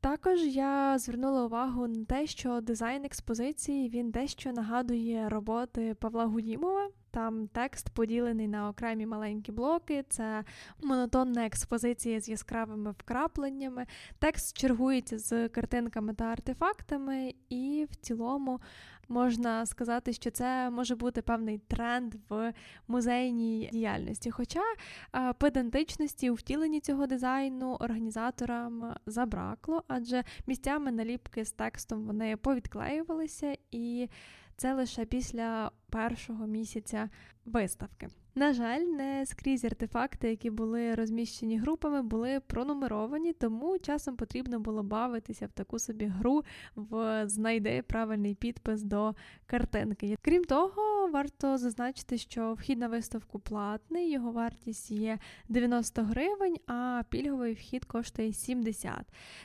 Також 0.00 0.40
я 0.42 0.98
звернула 0.98 1.44
увагу 1.44 1.86
на 1.86 2.04
те, 2.04 2.26
що 2.26 2.60
дизайн 2.60 3.04
експозиції 3.04 3.88
він 3.88 4.10
дещо 4.10 4.52
нагадує 4.52 5.28
роботи 5.28 5.94
Павла 6.00 6.24
Гудімова. 6.24 6.88
Там 7.10 7.48
текст 7.48 7.90
поділений 7.90 8.48
на 8.48 8.68
окремі 8.68 9.06
маленькі 9.06 9.52
блоки, 9.52 10.04
це 10.08 10.44
монотонна 10.82 11.46
експозиція 11.46 12.20
з 12.20 12.28
яскравими 12.28 12.90
вкрапленнями. 12.90 13.86
Текст 14.18 14.56
чергується 14.56 15.18
з 15.18 15.48
картинками 15.48 16.14
та 16.14 16.24
артефактами, 16.24 17.34
і 17.48 17.86
в 17.90 17.96
цілому 17.96 18.60
можна 19.08 19.66
сказати, 19.66 20.12
що 20.12 20.30
це 20.30 20.70
може 20.70 20.94
бути 20.96 21.22
певний 21.22 21.58
тренд 21.58 22.14
в 22.28 22.52
музейній 22.88 23.68
діяльності. 23.72 24.30
Хоча 24.30 24.62
педантичності 25.38 26.30
у 26.30 26.34
втіленні 26.34 26.80
цього 26.80 27.06
дизайну 27.06 27.74
організаторам 27.74 28.94
забракло, 29.06 29.84
адже 29.88 30.24
місцями 30.46 30.92
наліпки 30.92 31.44
з 31.44 31.52
текстом 31.52 32.06
вони 32.06 32.36
повідклеювалися, 32.36 33.56
і 33.70 34.08
це 34.56 34.74
лише 34.74 35.04
після 35.04 35.70
першого 35.90 36.46
місяця 36.46 37.08
виставки. 37.44 38.08
На 38.38 38.52
жаль, 38.52 38.80
не 38.80 39.26
скрізь 39.26 39.64
артефакти, 39.64 40.30
які 40.30 40.50
були 40.50 40.94
розміщені 40.94 41.58
групами, 41.58 42.02
були 42.02 42.40
пронумеровані, 42.40 43.32
тому 43.32 43.78
часом 43.78 44.16
потрібно 44.16 44.60
було 44.60 44.82
бавитися 44.82 45.46
в 45.46 45.52
таку 45.52 45.78
собі 45.78 46.06
гру 46.06 46.42
в 46.74 47.22
знайди 47.28 47.82
правильний 47.86 48.34
підпис 48.34 48.82
до 48.82 49.14
картинки. 49.46 50.16
Крім 50.22 50.44
того, 50.44 51.05
варто 51.08 51.58
зазначити, 51.58 52.18
що 52.18 52.54
вхід 52.54 52.78
на 52.78 52.88
виставку 52.88 53.38
платний, 53.38 54.10
його 54.10 54.32
вартість 54.32 54.90
є 54.90 55.18
90 55.48 56.02
гривень, 56.02 56.56
а 56.66 57.02
пільговий 57.08 57.54
вхід 57.54 57.84
коштує 57.84 58.32
70. 58.32 58.92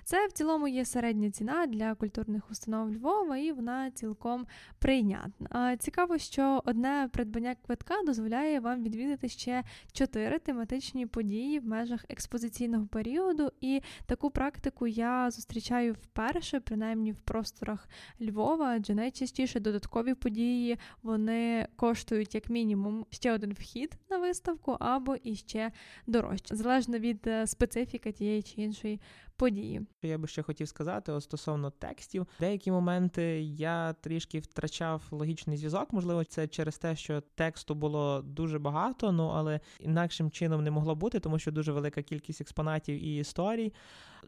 Це 0.03 0.27
в 0.27 0.31
цілому 0.31 0.67
є 0.67 0.85
середня 0.85 1.31
ціна 1.31 1.67
для 1.67 1.95
культурних 1.95 2.51
установ 2.51 2.91
Львова, 2.91 3.37
і 3.37 3.51
вона 3.51 3.91
цілком 3.91 4.47
прийнятна. 4.79 5.77
Цікаво, 5.77 6.17
що 6.17 6.61
одне 6.65 7.09
придбання 7.11 7.55
квитка 7.65 7.95
дозволяє 8.05 8.59
вам 8.59 8.83
відвідати 8.83 9.29
ще 9.29 9.63
чотири 9.91 10.39
тематичні 10.39 11.05
події 11.05 11.59
в 11.59 11.65
межах 11.67 12.05
експозиційного 12.09 12.87
періоду, 12.87 13.51
і 13.61 13.81
таку 14.05 14.31
практику 14.31 14.87
я 14.87 15.31
зустрічаю 15.31 15.93
вперше, 15.93 16.59
принаймні 16.59 17.11
в 17.11 17.19
просторах 17.19 17.87
Львова, 18.21 18.65
адже 18.65 18.95
найчастіше 18.95 19.59
додаткові 19.59 20.13
події 20.13 20.77
вони 21.03 21.50
коштують 21.75 22.35
як 22.35 22.49
мінімум 22.49 23.05
ще 23.09 23.33
один 23.33 23.53
вхід 23.53 23.97
на 24.09 24.17
виставку 24.17 24.77
або 24.79 25.15
іще 25.23 25.71
дорожче, 26.07 26.55
залежно 26.55 26.99
від 26.99 27.27
е, 27.27 27.47
специфіки 27.47 28.11
тієї 28.11 28.41
чи 28.41 28.61
іншої 28.61 28.99
події. 29.35 29.81
Я 30.01 30.17
би 30.17 30.27
ще 30.27 30.41
хотів 30.41 30.67
сказати 30.67 31.11
от 31.11 31.23
стосовно 31.23 31.69
текстів. 31.69 32.27
Деякі 32.39 32.71
моменти 32.71 33.41
я 33.41 33.93
трішки 33.93 34.39
втрачав 34.39 35.03
логічний 35.11 35.57
зв'язок. 35.57 35.93
Можливо, 35.93 36.23
це 36.23 36.47
через 36.47 36.77
те, 36.77 36.95
що 36.95 37.21
тексту 37.35 37.75
було 37.75 38.21
дуже 38.21 38.59
багато, 38.59 39.11
ну 39.11 39.27
але 39.27 39.59
інакшим 39.79 40.31
чином 40.31 40.63
не 40.63 40.71
могло 40.71 40.95
бути, 40.95 41.19
тому 41.19 41.39
що 41.39 41.51
дуже 41.51 41.71
велика 41.71 42.01
кількість 42.01 42.41
експонатів 42.41 43.03
і 43.03 43.15
історій. 43.15 43.73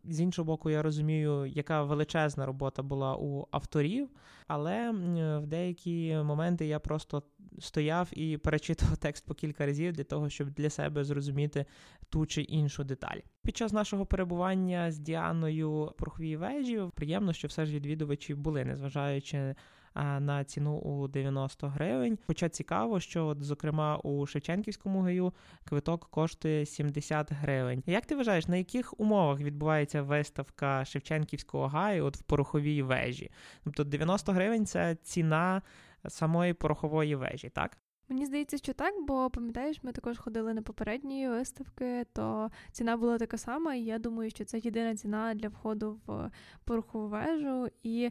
З 0.03 0.21
іншого 0.21 0.45
боку, 0.45 0.69
я 0.69 0.81
розумію, 0.81 1.45
яка 1.45 1.83
величезна 1.83 2.45
робота 2.45 2.83
була 2.83 3.15
у 3.15 3.47
авторів, 3.51 4.09
але 4.47 4.91
в 5.39 5.47
деякі 5.47 6.15
моменти 6.15 6.65
я 6.65 6.79
просто 6.79 7.23
стояв 7.59 8.09
і 8.11 8.37
перечитував 8.37 8.97
текст 8.97 9.25
по 9.25 9.33
кілька 9.33 9.65
разів 9.65 9.93
для 9.93 10.03
того, 10.03 10.29
щоб 10.29 10.49
для 10.51 10.69
себе 10.69 11.03
зрозуміти 11.03 11.65
ту 12.09 12.25
чи 12.25 12.41
іншу 12.41 12.83
деталь. 12.83 13.19
Під 13.41 13.57
час 13.57 13.73
нашого 13.73 14.05
перебування 14.05 14.91
з 14.91 14.99
Діаною 14.99 15.93
Пороховій 15.97 16.37
вежі 16.37 16.81
приємно, 16.95 17.33
що 17.33 17.47
все 17.47 17.65
ж 17.65 17.75
відвідувачі 17.75 18.35
були, 18.35 18.65
незважаючи 18.65 19.55
на 19.95 20.43
ціну 20.43 20.77
у 20.77 21.07
90 21.07 21.67
гривень. 21.67 22.19
Хоча 22.27 22.49
цікаво, 22.49 22.99
що, 22.99 23.27
от, 23.27 23.43
зокрема, 23.43 23.97
у 23.97 24.25
Шевченківському 24.25 25.01
гаю 25.01 25.33
квиток 25.63 26.07
коштує 26.09 26.65
70 26.65 27.31
гривень. 27.31 27.83
Як 27.85 28.05
ти 28.05 28.15
вважаєш, 28.15 28.47
на 28.47 28.55
яких 28.55 28.99
умовах 28.99 29.39
відбувається 29.39 30.01
виставка 30.01 30.85
Шевченківського 30.85 31.67
гаю 31.67 32.05
от 32.05 32.17
в 32.17 32.21
пороховій 32.21 32.81
вежі? 32.81 33.31
Тобто 33.63 33.83
90 33.83 34.31
гривень 34.31 34.65
це 34.65 34.95
ціна 34.95 35.61
самої 36.07 36.53
порохової 36.53 37.15
вежі, 37.15 37.49
так? 37.49 37.77
Мені 38.09 38.25
здається, 38.25 38.57
що 38.57 38.73
так, 38.73 38.93
бо 39.07 39.29
пам'ятаєш, 39.29 39.83
ми 39.83 39.91
також 39.91 40.17
ходили 40.17 40.53
на 40.53 40.61
попередні 40.61 41.29
виставки, 41.29 42.05
то 42.13 42.49
ціна 42.71 42.97
була 42.97 43.17
така 43.17 43.37
сама, 43.37 43.75
і 43.75 43.83
я 43.83 43.99
думаю, 43.99 44.29
що 44.29 44.45
це 44.45 44.59
єдина 44.59 44.95
ціна 44.95 45.33
для 45.33 45.47
входу 45.47 45.99
в 46.05 46.31
порохову 46.65 47.07
вежу. 47.07 47.67
І 47.83 48.09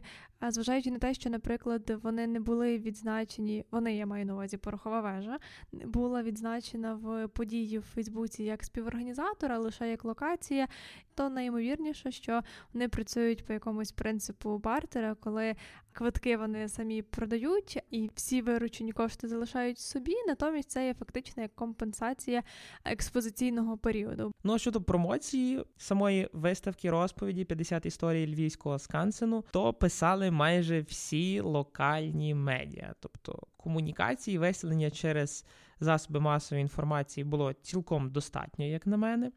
зважаючи 0.51 0.91
на 0.91 0.99
те, 0.99 1.13
що, 1.13 1.29
наприклад, 1.29 1.99
вони 2.03 2.27
не 2.27 2.39
були 2.39 2.77
відзначені, 2.77 3.65
вони 3.71 3.95
я 3.95 4.05
маю 4.05 4.25
на 4.25 4.33
увазі 4.33 4.57
порохова 4.57 5.01
вежа, 5.01 5.39
була 5.71 6.23
відзначена 6.23 6.93
в 6.95 7.27
події 7.27 7.79
в 7.79 7.81
Фейсбуці 7.81 8.43
як 8.43 8.63
співорганізатора, 8.63 9.57
лише 9.57 9.89
як 9.89 10.05
локація, 10.05 10.67
то 11.15 11.29
найімовірніше, 11.29 12.11
що 12.11 12.41
вони 12.73 12.89
працюють 12.89 13.45
по 13.45 13.53
якомусь 13.53 13.91
принципу 13.91 14.57
бартера, 14.57 15.15
коли 15.15 15.55
квитки 15.93 16.37
вони 16.37 16.69
самі 16.69 17.01
продають, 17.01 17.79
і 17.91 18.09
всі 18.15 18.41
виручені 18.41 18.91
кошти 18.91 19.27
залишають 19.27 19.79
собі. 19.79 20.13
Натомість 20.27 20.69
це 20.69 20.87
є 20.87 20.93
фактично 20.93 21.43
як 21.43 21.55
компенсація 21.55 22.43
експозиційного 22.85 23.77
періоду. 23.77 24.31
Ну 24.43 24.53
а 24.53 24.57
щодо 24.57 24.81
промоції 24.81 25.63
самої 25.77 26.29
виставки 26.33 26.89
розповіді 26.89 27.45
50 27.45 27.85
історій 27.85 28.27
львівського 28.27 28.79
скансену, 28.79 29.45
то 29.51 29.73
писали 29.73 30.31
майже 30.33 30.81
всі 30.81 31.39
локальні 31.39 32.35
медіа, 32.35 32.93
тобто 32.99 33.39
комунікації, 33.57 34.37
виселення 34.37 34.91
через 34.91 35.45
засоби 35.79 36.19
масової 36.19 36.61
інформації 36.61 37.23
було 37.23 37.53
цілком 37.53 38.11
достатньо, 38.11 38.65
як 38.65 38.87
на 38.87 38.97
мене. 38.97 39.31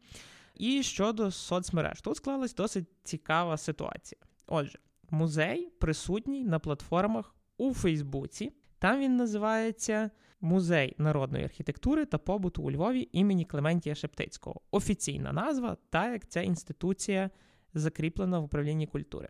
І 0.55 0.83
щодо 0.83 1.31
соцмереж, 1.31 2.01
тут 2.01 2.17
склалась 2.17 2.55
досить 2.55 2.87
цікава 3.03 3.57
ситуація. 3.57 4.21
Отже, 4.47 4.79
музей 5.09 5.69
присутній 5.79 6.43
на 6.43 6.59
платформах 6.59 7.35
у 7.57 7.73
Фейсбуці. 7.73 8.51
Там 8.79 8.99
він 8.99 9.17
називається 9.17 10.09
Музей 10.41 10.95
народної 10.97 11.43
архітектури 11.43 12.05
та 12.05 12.17
побуту 12.17 12.63
у 12.63 12.71
Львові 12.71 13.09
імені 13.11 13.45
Клементія 13.45 13.95
Шептицького. 13.95 14.61
Офіційна 14.71 15.33
назва, 15.33 15.77
так 15.89 16.11
як 16.13 16.27
ця 16.27 16.41
інституція 16.41 17.29
закріплена 17.73 18.39
в 18.39 18.43
управлінні 18.43 18.87
культури. 18.87 19.29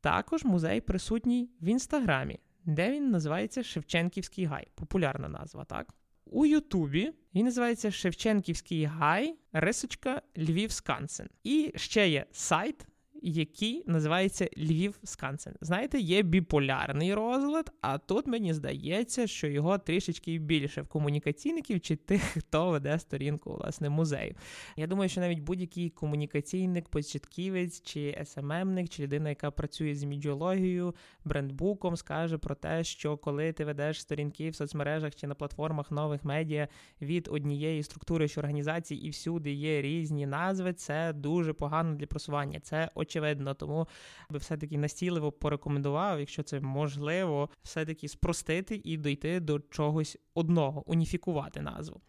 Також 0.00 0.44
музей 0.44 0.80
присутній 0.80 1.50
в 1.60 1.64
інстаграмі, 1.64 2.38
де 2.64 2.92
він 2.92 3.10
називається 3.10 3.62
Шевченківський 3.62 4.44
гай. 4.44 4.68
Популярна 4.74 5.28
назва, 5.28 5.64
так? 5.64 5.94
У 6.24 6.46
Ютубі 6.46 7.12
він 7.34 7.44
називається 7.44 7.90
Шевченківський 7.90 8.84
гай, 8.84 9.38
рисочка 9.52 10.22
Львів 10.38 10.72
Скансен. 10.72 11.28
І 11.44 11.72
ще 11.76 12.08
є 12.08 12.26
сайт 12.32 12.86
який 13.22 13.84
називається 13.86 14.48
Львів 14.58 14.98
Скансен. 15.04 15.54
Знаєте, 15.60 15.98
є 15.98 16.22
біполярний 16.22 17.14
розлад, 17.14 17.72
а 17.80 17.98
тут 17.98 18.26
мені 18.26 18.54
здається, 18.54 19.26
що 19.26 19.46
його 19.46 19.78
трішечки 19.78 20.38
більше 20.38 20.82
в 20.82 20.88
комунікаційників 20.88 21.80
чи 21.80 21.96
тих, 21.96 22.22
хто 22.22 22.70
веде 22.70 22.98
сторінку 22.98 23.54
власне 23.54 23.90
музею. 23.90 24.34
Я 24.76 24.86
думаю, 24.86 25.08
що 25.08 25.20
навіть 25.20 25.40
будь-який 25.40 25.90
комунікаційник, 25.90 26.88
початківець 26.88 27.82
чи 27.82 28.24
СММник, 28.24 28.88
чи 28.88 29.02
людина, 29.02 29.28
яка 29.28 29.50
працює 29.50 29.94
з 29.94 30.04
мідіологією, 30.04 30.94
брендбуком, 31.24 31.96
скаже 31.96 32.38
про 32.38 32.54
те, 32.54 32.84
що 32.84 33.16
коли 33.16 33.52
ти 33.52 33.64
ведеш 33.64 34.00
сторінки 34.00 34.50
в 34.50 34.54
соцмережах 34.54 35.14
чи 35.14 35.26
на 35.26 35.34
платформах 35.34 35.90
нових 35.90 36.24
медіа 36.24 36.68
від 37.02 37.28
однієї 37.32 37.82
структури 37.82 38.28
чи 38.28 38.40
організації, 38.40 39.06
і 39.06 39.10
всюди 39.10 39.52
є 39.52 39.82
різні 39.82 40.26
назви, 40.26 40.72
це 40.72 41.12
дуже 41.12 41.52
погано 41.52 41.94
для 41.94 42.06
просування. 42.06 42.60
Це 42.60 42.90
очевидно. 43.10 43.54
Тому 43.54 43.88
би 44.30 44.38
все-таки 44.38 44.78
настійливо 44.78 45.32
порекомендував, 45.32 46.20
якщо 46.20 46.42
це 46.42 46.60
можливо, 46.60 47.48
все-таки 47.62 48.08
спростити 48.08 48.80
і 48.84 48.96
дойти 48.96 49.40
до 49.40 49.60
чогось 49.60 50.18
одного, 50.34 50.82
уніфікувати 50.86 51.60
назву. 51.60 52.00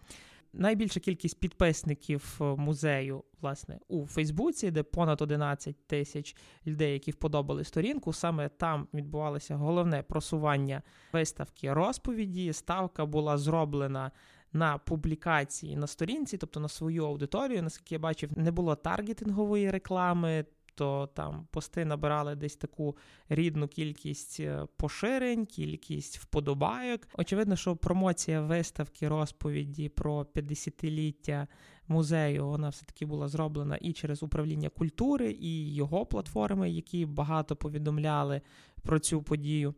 Найбільша 0.53 0.99
кількість 0.99 1.39
підписників 1.39 2.37
е, 2.41 2.43
музею, 2.43 3.23
власне, 3.41 3.79
у 3.87 4.05
Фейсбуці, 4.05 4.71
де 4.71 4.83
понад 4.83 5.21
11 5.21 5.87
тисяч 5.87 6.35
людей, 6.67 6.93
які 6.93 7.11
вподобали 7.11 7.63
сторінку, 7.63 8.13
саме 8.13 8.49
там 8.49 8.87
відбувалося 8.93 9.55
головне 9.55 10.03
просування 10.03 10.81
виставки 11.13 11.73
розповіді. 11.73 12.53
Ставка 12.53 13.05
була 13.05 13.37
зроблена 13.37 14.11
на 14.53 14.77
публікації 14.77 15.75
на 15.75 15.87
сторінці, 15.87 16.37
тобто 16.37 16.59
на 16.59 16.69
свою 16.69 17.05
аудиторію. 17.05 17.63
Наскільки 17.63 17.95
я 17.95 17.99
бачив, 17.99 18.29
не 18.35 18.51
було 18.51 18.75
таргетингової 18.75 19.71
реклами 19.71 20.45
то 20.75 21.09
там 21.13 21.47
пости 21.51 21.85
набирали 21.85 22.35
десь 22.35 22.55
таку 22.55 22.97
рідну 23.29 23.67
кількість 23.67 24.39
е, 24.39 24.67
поширень, 24.77 25.45
кількість 25.45 26.17
вподобайок. 26.17 27.07
Очевидно, 27.13 27.55
що 27.55 27.75
промоція 27.75 28.41
виставки 28.41 29.07
розповіді 29.07 29.89
про 29.89 30.21
50-ліття 30.21 31.47
музею 31.87 32.47
вона 32.47 32.69
все-таки 32.69 33.05
була 33.05 33.27
зроблена 33.27 33.77
і 33.81 33.93
через 33.93 34.23
управління 34.23 34.69
культури, 34.69 35.37
і 35.39 35.73
його 35.73 36.05
платформи, 36.05 36.71
які 36.71 37.05
багато 37.05 37.55
повідомляли 37.55 38.41
про 38.81 38.99
цю 38.99 39.23
подію. 39.23 39.75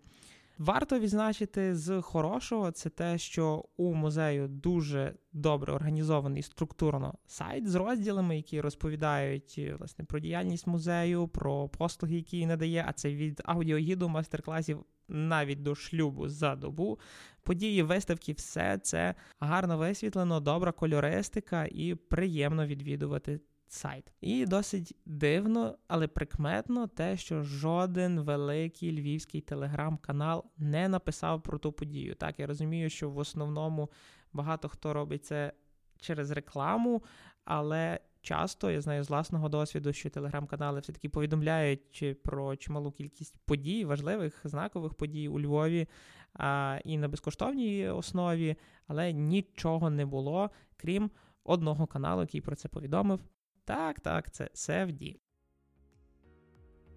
Варто 0.58 1.00
відзначити 1.00 1.76
з 1.76 2.02
хорошого 2.02 2.72
це 2.72 2.90
те, 2.90 3.18
що 3.18 3.66
у 3.78 3.94
музею 3.94 4.48
дуже 4.48 5.16
добре 5.34 5.74
організований 5.74 6.42
структурно 6.42 7.14
сайт 7.28 7.70
з 7.70 7.76
розділами, 7.76 8.36
які 8.36 8.62
розповідають 8.62 9.62
власне 9.80 10.06
про 10.06 10.20
діяльність 10.20 10.68
музею, 10.68 11.28
про 11.28 11.70
послуги, 11.70 12.16
які 12.16 12.46
надає. 12.46 12.86
А 12.88 12.94
це 12.94 13.16
від 13.16 13.42
аудіогіду, 13.46 14.10
майстер-класів 14.10 14.86
навіть 15.08 15.64
до 15.64 15.76
шлюбу 15.76 16.28
за 16.28 16.56
добу. 16.56 17.00
Події, 17.44 17.84
виставки, 17.84 18.34
все 18.34 18.78
це 18.78 19.16
гарно 19.40 19.78
висвітлено, 19.78 20.40
добра 20.40 20.72
кольористика 20.72 21.68
і 21.72 21.96
приємно 21.96 22.68
відвідувати 22.68 23.40
сайт. 23.74 24.14
І 24.22 24.46
досить 24.46 24.96
дивно, 25.06 25.78
але 25.88 26.08
прикметно 26.08 26.88
те, 26.88 27.18
що 27.18 27.44
жоден 27.44 28.20
великий 28.20 28.92
львівський 28.92 29.42
телеграм-канал 29.42 30.46
не 30.58 30.90
написав 30.90 31.44
про 31.44 31.58
ту 31.58 31.72
подію. 31.72 32.16
Так, 32.16 32.40
я 32.40 32.48
розумію, 32.48 32.90
що 32.90 33.10
в 33.10 33.18
основному 33.18 33.90
багато 34.34 34.70
хто 34.70 34.94
робить 34.94 35.26
це 35.26 35.54
через 36.00 36.32
рекламу, 36.32 37.04
але 37.46 38.00
часто 38.22 38.72
я 38.72 38.82
знаю 38.82 39.04
з 39.04 39.10
власного 39.10 39.50
досвіду, 39.50 39.94
що 39.94 40.10
телеграм-канали 40.10 40.80
все-таки 40.80 41.10
повідомляють 41.10 42.22
про 42.24 42.56
чималу 42.56 42.92
кількість 42.92 43.38
подій, 43.46 43.86
важливих 43.86 44.42
знакових 44.44 44.94
подій 44.94 45.28
у 45.28 45.40
Львові 45.40 45.88
а, 46.34 46.80
і 46.86 46.98
на 46.98 47.08
безкоштовній 47.08 47.88
основі, 47.90 48.56
але 48.88 49.14
нічого 49.14 49.90
не 49.90 50.06
було, 50.06 50.50
крім 50.78 51.12
одного 51.44 51.88
каналу, 51.88 52.22
який 52.22 52.42
про 52.42 52.56
це 52.56 52.70
повідомив. 52.70 53.20
Так, 53.66 54.00
так, 54.00 54.32
це 54.32 54.50
Севді. 54.54 55.20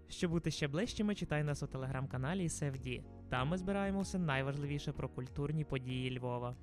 Щоб 0.08 0.30
бути 0.30 0.50
ще 0.50 0.68
ближчими, 0.68 1.14
читай 1.14 1.44
нас 1.44 1.62
у 1.62 1.66
телеграм-каналі 1.66 2.48
Севді. 2.48 3.04
Там 3.30 3.48
ми 3.48 3.58
збираємо 3.58 4.00
все 4.00 4.18
найважливіше 4.18 4.92
про 4.92 5.08
культурні 5.08 5.64
події 5.64 6.18
Львова. 6.18 6.56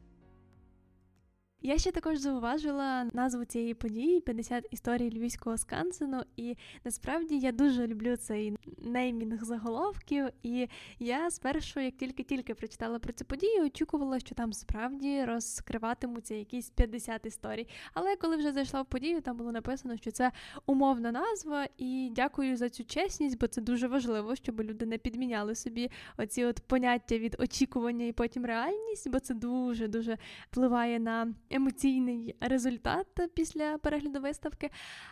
Я 1.65 1.77
ще 1.77 1.91
також 1.91 2.17
зауважила 2.17 3.05
назву 3.13 3.45
цієї 3.45 3.73
події 3.73 4.21
50 4.21 4.67
історій 4.71 5.09
львівського 5.09 5.57
скансену, 5.57 6.21
і 6.37 6.55
насправді 6.85 7.39
я 7.39 7.51
дуже 7.51 7.87
люблю 7.87 8.15
цей 8.15 8.57
неймінг 8.77 9.43
заголовків. 9.43 10.27
І 10.43 10.67
я 10.99 11.31
спершу, 11.31 11.79
як 11.79 11.97
тільки-тільки 11.97 12.55
прочитала 12.55 12.99
про 12.99 13.13
цю 13.13 13.25
подію, 13.25 13.65
очікувала, 13.65 14.19
що 14.19 14.35
там 14.35 14.53
справді 14.53 15.25
розкриватимуться 15.25 16.35
якісь 16.35 16.69
50 16.69 17.25
історій. 17.25 17.67
Але 17.93 18.15
коли 18.15 18.37
вже 18.37 18.51
зайшла 18.51 18.81
в 18.81 18.85
подію, 18.85 19.21
там 19.21 19.37
було 19.37 19.51
написано, 19.51 19.97
що 19.97 20.11
це 20.11 20.31
умовна 20.65 21.11
назва, 21.11 21.67
і 21.77 22.11
дякую 22.15 22.57
за 22.57 22.69
цю 22.69 22.83
чесність, 22.83 23.39
бо 23.39 23.47
це 23.47 23.61
дуже 23.61 23.87
важливо, 23.87 24.35
щоб 24.35 24.61
люди 24.61 24.85
не 24.85 24.97
підміняли 24.97 25.55
собі 25.55 25.91
оці 26.17 26.45
от 26.45 26.59
поняття 26.59 27.17
від 27.17 27.35
очікування 27.39 28.05
і 28.05 28.11
потім 28.11 28.45
реальність, 28.45 29.09
бо 29.09 29.19
це 29.19 29.33
дуже 29.33 29.87
дуже 29.87 30.17
впливає 30.49 30.99
на 30.99 31.33
емоційний 31.53 32.35
результат 32.39 33.07
після 33.33 33.77
перегляду 33.77 34.19
виставки. 34.19 34.69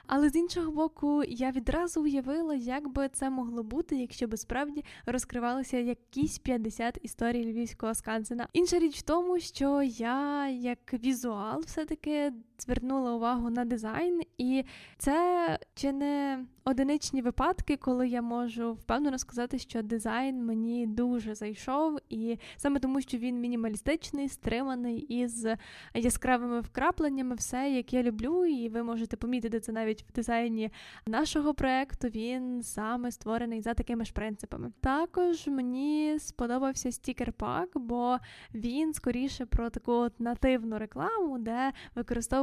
Але 0.07 0.29
з 0.29 0.35
іншого 0.35 0.71
боку, 0.71 1.23
я 1.23 1.51
відразу 1.51 2.01
уявила, 2.03 2.55
як 2.55 2.87
би 2.93 3.09
це 3.09 3.29
могло 3.29 3.63
бути, 3.63 3.95
якщо 3.95 4.27
би 4.27 4.37
справді 4.37 4.83
розкривалися 5.05 5.77
якісь 5.77 6.39
50 6.39 6.99
історій 7.01 7.45
львівського 7.45 7.95
скансена. 7.95 8.47
Інша 8.53 8.79
річ 8.79 8.97
в 8.97 9.01
тому, 9.01 9.39
що 9.39 9.81
я 9.83 10.47
як 10.49 10.93
візуал 10.93 11.61
все-таки 11.65 12.33
звернула 12.61 13.11
увагу 13.15 13.49
на 13.49 13.65
дизайн, 13.65 14.21
і 14.37 14.63
це 14.97 15.59
чи 15.75 15.91
не 15.91 16.45
одиничні 16.63 17.21
випадки, 17.21 17.77
коли 17.77 18.07
я 18.07 18.21
можу 18.21 18.73
впевнено 18.73 19.17
сказати, 19.17 19.59
що 19.59 19.81
дизайн 19.81 20.45
мені 20.45 20.87
дуже 20.87 21.35
зайшов, 21.35 21.97
і 22.09 22.37
саме 22.57 22.79
тому, 22.79 23.01
що 23.01 23.17
він 23.17 23.39
мінімалістичний, 23.39 24.29
стриманий 24.29 24.99
із 24.99 25.47
яскравими 25.93 26.59
вкрапленнями, 26.59 27.35
все 27.35 27.69
як 27.69 27.93
я 27.93 28.03
люблю, 28.03 28.45
і 28.45 28.69
ви 28.69 28.83
можете 28.83 29.17
помітити 29.17 29.59
це 29.59 29.71
навіть 29.71 30.03
в 30.03 30.11
дизайні 30.11 30.71
нашого 31.07 31.53
проекту. 31.53 32.07
Він 32.07 32.63
саме 32.63 33.11
створений 33.11 33.61
за 33.61 33.73
такими 33.73 34.05
ж 34.05 34.13
принципами. 34.13 34.71
Також 34.81 35.47
мені 35.47 36.15
сподобався 36.19 36.91
стікер-пак, 36.91 37.67
бо 37.75 38.17
він 38.53 38.93
скоріше 38.93 39.45
про 39.45 39.69
таку 39.69 40.07
нативну 40.19 40.77
рекламу, 40.77 41.39
де 41.39 41.71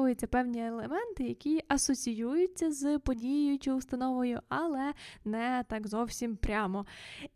використовуються 0.09 0.27
певні 0.27 0.67
елементи, 0.67 1.25
які 1.25 1.63
асоціюються 1.69 2.73
з 2.73 2.99
подією 2.99 3.59
чи 3.59 3.73
установою, 3.73 4.41
але 4.49 4.93
не 5.25 5.65
так 5.69 5.87
зовсім 5.87 6.37
прямо. 6.37 6.87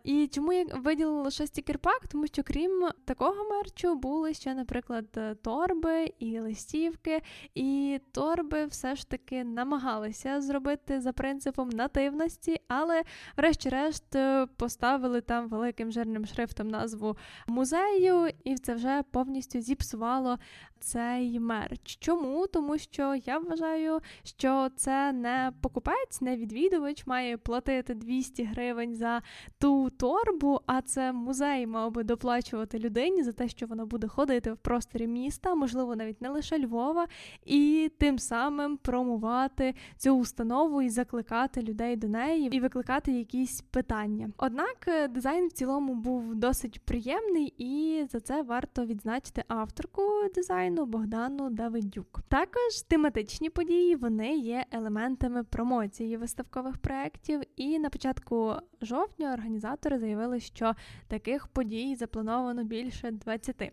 І 0.05 0.27
чому 0.27 0.53
я 0.53 0.65
виділила 0.65 1.23
лише 1.23 1.47
стікер-пак? 1.47 2.09
Тому 2.09 2.27
що 2.27 2.43
крім 2.43 2.89
такого 3.05 3.51
мерчу 3.51 3.95
були 3.95 4.35
ще, 4.35 4.55
наприклад, 4.55 5.21
торби 5.43 6.13
і 6.19 6.41
листівки, 6.41 7.23
і 7.55 8.01
торби 8.13 8.67
все 8.67 8.97
ж 8.97 9.09
таки 9.09 9.45
намагалися 9.45 10.41
зробити 10.41 11.01
за 11.01 11.13
принципом 11.13 11.69
нативності, 11.69 12.61
але, 12.69 13.03
врешті-решт, 13.37 14.17
поставили 14.57 15.21
там 15.21 15.49
великим 15.49 15.93
жирним 15.93 16.27
шрифтом 16.27 16.69
назву 16.69 17.17
музею, 17.47 18.29
і 18.45 18.57
це 18.57 18.75
вже 18.75 19.03
повністю 19.11 19.61
зіпсувало 19.61 20.39
цей 20.83 21.41
мерч. 21.41 21.97
Чому? 22.01 22.47
Тому 22.47 22.62
що 22.77 23.15
я 23.27 23.39
вважаю, 23.39 24.01
що 24.25 24.69
це 24.77 25.13
не 25.13 25.53
покупець, 25.61 26.21
не 26.21 26.37
відвідувач 26.37 27.07
має 27.07 27.37
платити 27.37 27.95
200 27.95 28.45
гривень 28.45 28.95
за 28.95 29.23
ту 29.59 29.91
торбу, 29.91 30.61
а 30.67 30.83
це 30.83 31.13
музей 31.13 31.67
мав 31.67 31.93
би 31.93 32.03
доплачувати 32.03 32.79
людині 32.79 33.23
за 33.23 33.33
те, 33.33 33.49
що 33.49 33.67
вона 33.67 33.85
буде 33.85 34.09
ходити 34.09 34.53
в 34.53 34.57
просторі 34.57 35.07
міста, 35.07 35.55
можливо, 35.55 35.97
навіть 35.97 36.23
не 36.23 36.29
лише 36.29 36.59
Львова, 36.59 37.07
і 37.45 37.93
тим 37.99 38.19
самим 38.19 38.77
промувати 38.77 39.75
цю 39.97 40.17
установу 40.17 40.83
і 40.83 40.89
закликати 40.89 41.63
людей 41.63 41.97
до 41.97 42.09
неї 42.09 42.57
і 42.57 42.61
викликати 42.61 43.13
якісь 43.13 43.61
питання. 43.61 44.31
Однак 44.37 44.77
е, 44.89 45.09
дизайн 45.09 45.49
в 45.49 45.53
цілому 45.53 45.95
був 45.95 46.35
досить 46.35 46.85
приємний, 46.85 47.55
і 47.59 48.05
за 48.11 48.21
це 48.21 48.43
варто 48.43 48.85
відзначити 48.85 49.45
авторку 49.49 50.03
дизайну 50.35 50.87
Богдану 50.87 51.51
Давидюк. 51.51 52.21
Також 52.53 52.83
тематичні 52.83 53.51
події 53.51 53.97
вони 53.97 54.37
є 54.37 54.65
елементами 54.71 55.45
промоції 55.45 56.17
виставкових 56.17 56.79
проєктів, 56.79 57.43
і 57.57 57.79
на 57.79 57.91
початку 57.91 58.55
жовтня 58.83 59.33
організатори 59.33 59.99
заявили, 59.99 60.41
що 60.41 60.75
таких 61.09 61.47
подій 61.47 61.95
заплановано 61.95 62.65
більше 62.65 63.11
20. 63.11 63.73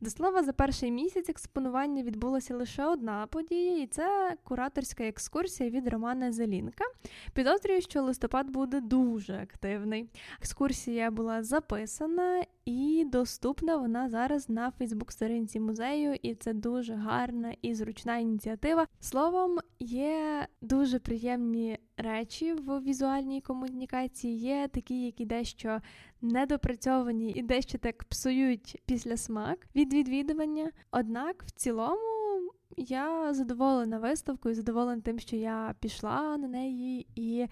До 0.00 0.10
слова, 0.10 0.42
за 0.42 0.52
перший 0.52 0.90
місяць 0.90 1.28
експонування 1.28 2.02
відбулася 2.02 2.56
лише 2.56 2.84
одна 2.84 3.26
подія, 3.26 3.82
і 3.82 3.86
це 3.86 4.36
кураторська 4.44 5.04
екскурсія 5.04 5.70
від 5.70 5.88
Романа 5.88 6.32
Зелінка. 6.32 6.84
Підозрюю, 7.34 7.80
що 7.80 8.02
листопад 8.02 8.50
буде 8.50 8.80
дуже 8.80 9.34
активний. 9.34 10.08
Екскурсія 10.40 11.10
була 11.10 11.42
записана 11.42 12.44
і 12.64 13.06
доступна 13.12 13.76
вона 13.76 14.08
зараз 14.08 14.48
на 14.48 14.70
Фейсбук-сторінці 14.70 15.60
музею, 15.60 16.16
і 16.22 16.34
це 16.34 16.52
дуже 16.52 16.94
гарна 16.94 17.54
і 17.62 17.74
зручна 17.74 18.16
ініціатива. 18.16 18.86
Словом, 19.00 19.58
є 19.78 20.46
дуже 20.60 20.98
приємні 20.98 21.78
речі 21.96 22.52
в 22.52 22.80
візуальній 22.80 23.40
комунікації, 23.40 24.38
є 24.38 24.68
такі, 24.68 25.04
які 25.04 25.24
дещо 25.24 25.80
недопрацьовані 26.22 27.32
і 27.36 27.42
дещо 27.42 27.78
так 27.78 28.04
псують 28.04 28.82
після 28.86 29.16
смак 29.16 29.66
від 29.76 29.94
відвідування. 29.94 30.70
Однак, 30.90 31.42
в 31.42 31.50
цілому. 31.50 32.15
Я 32.78 33.34
задоволена 33.34 33.98
виставкою, 33.98 34.54
задоволена 34.54 35.02
тим, 35.02 35.18
що 35.18 35.36
я 35.36 35.74
пішла 35.80 36.36
на 36.36 36.48
неї, 36.48 37.06
і 37.14 37.46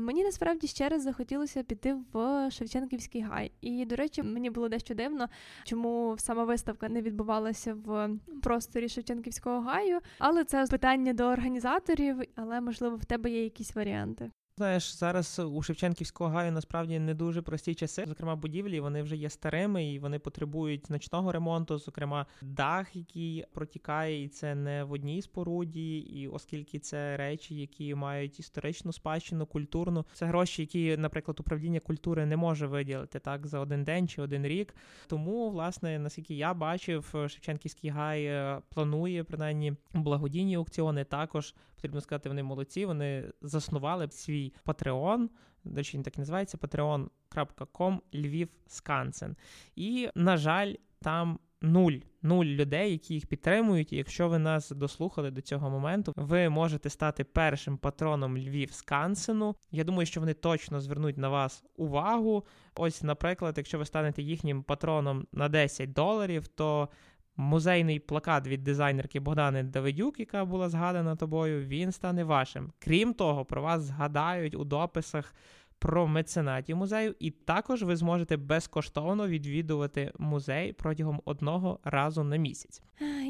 мені 0.00 0.24
насправді 0.24 0.66
ще 0.66 0.88
раз 0.88 1.02
захотілося 1.02 1.62
піти 1.62 1.96
в 2.12 2.50
Шевченківський 2.50 3.20
гай. 3.20 3.52
І, 3.60 3.84
до 3.84 3.96
речі, 3.96 4.22
мені 4.22 4.50
було 4.50 4.68
дещо 4.68 4.94
дивно, 4.94 5.28
чому 5.64 6.16
сама 6.18 6.44
виставка 6.44 6.88
не 6.88 7.02
відбувалася 7.02 7.74
в 7.74 8.10
просторі 8.42 8.88
Шевченківського 8.88 9.60
гаю. 9.60 10.00
Але 10.18 10.44
це 10.44 10.66
питання 10.66 11.12
до 11.12 11.24
організаторів, 11.24 12.20
але 12.34 12.60
можливо 12.60 12.96
в 12.96 13.04
тебе 13.04 13.30
є 13.30 13.44
якісь 13.44 13.74
варіанти. 13.74 14.30
Знаєш, 14.58 14.94
зараз 14.94 15.38
у 15.38 15.62
Шевченківського 15.62 16.30
гаю 16.30 16.52
насправді 16.52 16.98
не 16.98 17.14
дуже 17.14 17.42
прості 17.42 17.74
часи. 17.74 18.04
Зокрема, 18.08 18.36
будівлі 18.36 18.80
вони 18.80 19.02
вже 19.02 19.16
є 19.16 19.30
старими 19.30 19.92
і 19.92 19.98
вони 19.98 20.18
потребують 20.18 20.86
значного 20.86 21.32
ремонту. 21.32 21.78
Зокрема, 21.78 22.26
дах, 22.42 22.96
який 22.96 23.44
протікає, 23.52 24.24
і 24.24 24.28
це 24.28 24.54
не 24.54 24.84
в 24.84 24.92
одній 24.92 25.22
споруді, 25.22 25.98
і 25.98 26.28
оскільки 26.28 26.78
це 26.78 27.16
речі, 27.16 27.54
які 27.54 27.94
мають 27.94 28.40
історичну 28.40 28.92
спадщину, 28.92 29.46
культурну, 29.46 30.06
це 30.12 30.26
гроші, 30.26 30.62
які, 30.62 30.96
наприклад, 30.96 31.40
управління 31.40 31.80
культури 31.80 32.26
не 32.26 32.36
може 32.36 32.66
виділити 32.66 33.18
так 33.18 33.46
за 33.46 33.58
один 33.58 33.84
день 33.84 34.08
чи 34.08 34.22
один 34.22 34.46
рік. 34.46 34.74
Тому, 35.06 35.50
власне, 35.50 35.98
наскільки 35.98 36.34
я 36.34 36.54
бачив, 36.54 37.10
Шевченківський 37.12 37.90
гай 37.90 38.24
е, 38.24 38.60
планує 38.68 39.24
принаймні 39.24 39.72
благодійні 39.94 40.54
аукціони. 40.54 41.04
Також 41.04 41.54
потрібно 41.84 42.00
сказати, 42.00 42.28
вони 42.28 42.42
молодці. 42.42 42.86
Вони 42.86 43.24
заснували 43.42 44.08
свій 44.10 44.43
свій 44.44 44.52
Patreon, 44.66 45.28
до 45.64 45.76
речі, 45.76 45.96
він 45.96 46.04
так 46.04 46.16
і 46.16 46.20
називається 46.20 46.56
patreon.com 46.56 47.98
Львів 48.14 48.48
Скансен. 48.66 49.36
І, 49.76 50.08
на 50.14 50.36
жаль, 50.36 50.74
там 51.02 51.38
нуль. 51.62 51.92
Нуль 52.22 52.46
людей, 52.46 52.92
які 52.92 53.14
їх 53.14 53.26
підтримують. 53.26 53.92
І 53.92 53.96
якщо 53.96 54.28
ви 54.28 54.38
нас 54.38 54.70
дослухали 54.70 55.30
до 55.30 55.40
цього 55.40 55.70
моменту, 55.70 56.12
ви 56.16 56.48
можете 56.48 56.90
стати 56.90 57.24
першим 57.24 57.76
патроном 57.76 58.38
Львів 58.38 58.72
Скансену. 58.72 59.54
Я 59.70 59.84
думаю, 59.84 60.06
що 60.06 60.20
вони 60.20 60.34
точно 60.34 60.80
звернуть 60.80 61.18
на 61.18 61.28
вас 61.28 61.64
увагу. 61.76 62.44
Ось, 62.74 63.02
наприклад, 63.02 63.54
якщо 63.56 63.78
ви 63.78 63.84
станете 63.84 64.22
їхнім 64.22 64.62
патроном 64.62 65.26
на 65.32 65.48
10 65.48 65.92
доларів, 65.92 66.46
то 66.46 66.88
музейний 67.36 67.98
плакат 68.00 68.46
від 68.46 68.64
дизайнерки 68.64 69.20
Богдани 69.20 69.62
Давидюк, 69.62 70.20
яка 70.20 70.44
була 70.44 70.68
згадана 70.68 71.16
тобою, 71.16 71.66
він 71.66 71.92
стане 71.92 72.24
вашим. 72.24 72.72
Крім 72.78 73.14
того, 73.14 73.44
про 73.44 73.62
вас 73.62 73.82
згадають 73.82 74.54
у 74.54 74.64
дописах 74.64 75.34
про 75.78 76.06
меценатів 76.06 76.76
музею, 76.76 77.14
і 77.18 77.30
також 77.30 77.82
ви 77.82 77.96
зможете 77.96 78.36
безкоштовно 78.36 79.28
відвідувати 79.28 80.12
музей 80.18 80.72
протягом 80.72 81.20
одного 81.24 81.78
разу 81.84 82.24
на 82.24 82.36
місяць. 82.36 82.82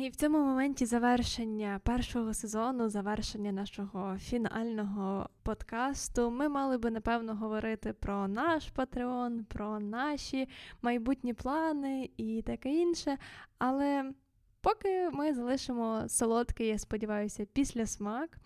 І 0.02 0.08
в 0.08 0.16
цьому 0.16 0.38
моменті 0.38 0.86
завершення 0.86 1.80
першого 1.84 2.34
сезону, 2.34 2.88
завершення 2.88 3.52
нашого 3.52 4.18
фінального 4.18 5.28
подкасту, 5.42 6.30
ми 6.30 6.48
мали 6.48 6.78
би 6.78 6.90
напевно 6.90 7.34
говорити 7.34 7.92
про 7.92 8.28
наш 8.28 8.70
Патреон, 8.70 9.44
про 9.44 9.80
наші 9.80 10.48
майбутні 10.82 11.34
плани 11.34 12.10
і 12.16 12.42
таке 12.42 12.74
інше. 12.74 13.18
Але 13.58 14.12
поки 14.60 15.10
ми 15.10 15.34
залишимо 15.34 16.04
солодкий, 16.08 16.66
я 16.66 16.78
сподіваюся, 16.78 17.46
після 17.52 17.86
смак, 17.86 18.38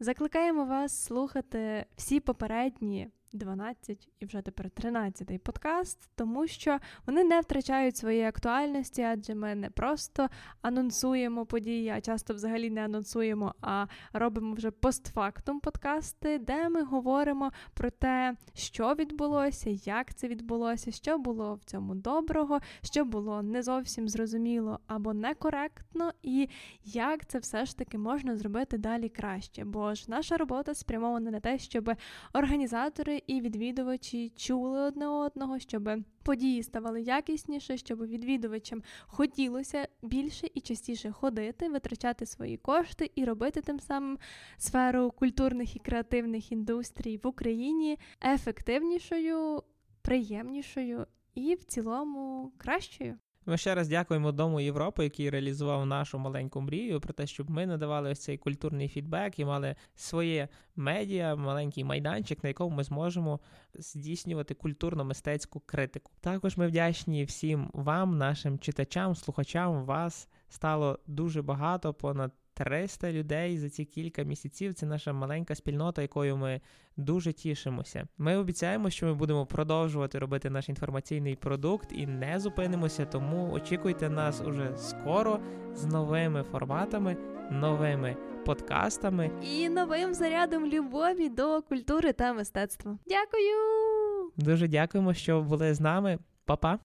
закликаємо 0.00 0.64
вас 0.64 1.04
слухати 1.04 1.86
всі 1.96 2.20
попередні. 2.20 3.08
12 3.32 4.08
і 4.20 4.26
вже 4.26 4.42
тепер 4.42 4.66
13-й 4.66 5.38
подкаст, 5.38 6.10
тому 6.14 6.46
що 6.46 6.78
вони 7.06 7.24
не 7.24 7.40
втрачають 7.40 7.96
своєї 7.96 8.24
актуальності, 8.24 9.02
адже 9.02 9.34
ми 9.34 9.54
не 9.54 9.70
просто 9.70 10.28
анонсуємо 10.62 11.46
події, 11.46 11.88
а 11.88 12.00
часто 12.00 12.34
взагалі 12.34 12.70
не 12.70 12.84
анонсуємо, 12.84 13.54
а 13.60 13.86
робимо 14.12 14.54
вже 14.54 14.70
постфактум 14.70 15.60
подкасти, 15.60 16.38
де 16.38 16.68
ми 16.68 16.82
говоримо 16.82 17.52
про 17.74 17.90
те, 17.90 18.36
що 18.54 18.94
відбулося, 18.94 19.70
як 19.70 20.14
це 20.14 20.28
відбулося, 20.28 20.90
що 20.90 21.18
було 21.18 21.54
в 21.54 21.64
цьому 21.64 21.94
доброго, 21.94 22.60
що 22.82 23.04
було 23.04 23.42
не 23.42 23.62
зовсім 23.62 24.08
зрозуміло 24.08 24.80
або 24.86 25.14
некоректно, 25.14 26.12
і 26.22 26.48
як 26.84 27.26
це 27.26 27.38
все 27.38 27.66
ж 27.66 27.78
таки 27.78 27.98
можна 27.98 28.36
зробити 28.36 28.78
далі 28.78 29.08
краще. 29.08 29.64
Бо 29.64 29.94
ж 29.94 30.04
наша 30.08 30.36
робота 30.36 30.74
спрямована 30.74 31.30
на 31.30 31.40
те, 31.40 31.58
щоб 31.58 31.92
організатори 32.32 33.21
і 33.26 33.40
відвідувачі 33.40 34.32
чули 34.36 34.80
одне 34.80 35.08
одного, 35.08 35.58
щоб 35.58 35.90
події 36.22 36.62
ставали 36.62 37.02
якісніше, 37.02 37.76
щоб 37.76 38.06
відвідувачам 38.06 38.82
хотілося 39.06 39.88
більше 40.02 40.48
і 40.54 40.60
частіше 40.60 41.12
ходити, 41.12 41.68
витрачати 41.68 42.26
свої 42.26 42.56
кошти 42.56 43.10
і 43.14 43.24
робити 43.24 43.60
тим 43.60 43.80
самим 43.80 44.18
сферу 44.56 45.10
культурних 45.10 45.76
і 45.76 45.78
креативних 45.78 46.52
індустрій 46.52 47.20
в 47.22 47.26
Україні 47.26 47.98
ефективнішою, 48.24 49.62
приємнішою 50.02 51.06
і 51.34 51.54
в 51.54 51.64
цілому 51.64 52.52
кращою. 52.56 53.18
Ми 53.46 53.56
ще 53.56 53.74
раз 53.74 53.88
дякуємо 53.88 54.32
Дому 54.32 54.60
Європи, 54.60 55.04
який 55.04 55.30
реалізував 55.30 55.86
нашу 55.86 56.18
маленьку 56.18 56.60
мрію 56.60 57.00
про 57.00 57.12
те, 57.12 57.26
щоб 57.26 57.50
ми 57.50 57.66
надавали 57.66 58.10
ось 58.10 58.22
цей 58.22 58.38
культурний 58.38 58.88
фідбек 58.88 59.38
і 59.38 59.44
мали 59.44 59.76
своє 59.94 60.48
медіа, 60.76 61.36
маленький 61.36 61.84
майданчик, 61.84 62.42
на 62.42 62.48
якому 62.48 62.76
ми 62.76 62.84
зможемо 62.84 63.40
здійснювати 63.74 64.54
культурно-мистецьку 64.54 65.60
критику. 65.66 66.12
Також 66.20 66.56
ми 66.56 66.66
вдячні 66.66 67.24
всім 67.24 67.70
вам, 67.72 68.18
нашим 68.18 68.58
читачам, 68.58 69.14
слухачам. 69.14 69.84
Вас 69.84 70.28
стало 70.48 70.98
дуже 71.06 71.42
багато, 71.42 71.94
понад 71.94 72.32
300 72.54 73.12
людей 73.12 73.58
за 73.58 73.70
ці 73.70 73.84
кілька 73.84 74.22
місяців. 74.22 74.74
Це 74.74 74.86
наша 74.86 75.12
маленька 75.12 75.54
спільнота, 75.54 76.02
якою 76.02 76.36
ми 76.36 76.60
дуже 76.96 77.32
тішимося. 77.32 78.08
Ми 78.18 78.36
обіцяємо, 78.36 78.90
що 78.90 79.06
ми 79.06 79.14
будемо 79.14 79.46
продовжувати 79.46 80.18
робити 80.18 80.50
наш 80.50 80.68
інформаційний 80.68 81.36
продукт 81.36 81.92
і 81.92 82.06
не 82.06 82.40
зупинимося. 82.40 83.04
Тому 83.06 83.52
очікуйте 83.52 84.10
нас 84.10 84.40
уже 84.40 84.76
скоро 84.76 85.40
з 85.74 85.84
новими 85.84 86.42
форматами, 86.42 87.16
новими 87.50 88.16
подкастами 88.46 89.30
і 89.42 89.68
новим 89.68 90.14
зарядом 90.14 90.66
любові 90.66 91.28
до 91.28 91.62
культури 91.62 92.12
та 92.12 92.32
мистецтва. 92.32 92.98
Дякую! 93.06 94.32
Дуже 94.36 94.68
дякуємо, 94.68 95.14
що 95.14 95.42
були 95.42 95.74
з 95.74 95.80
нами. 95.80 96.18
Па-па! 96.44 96.78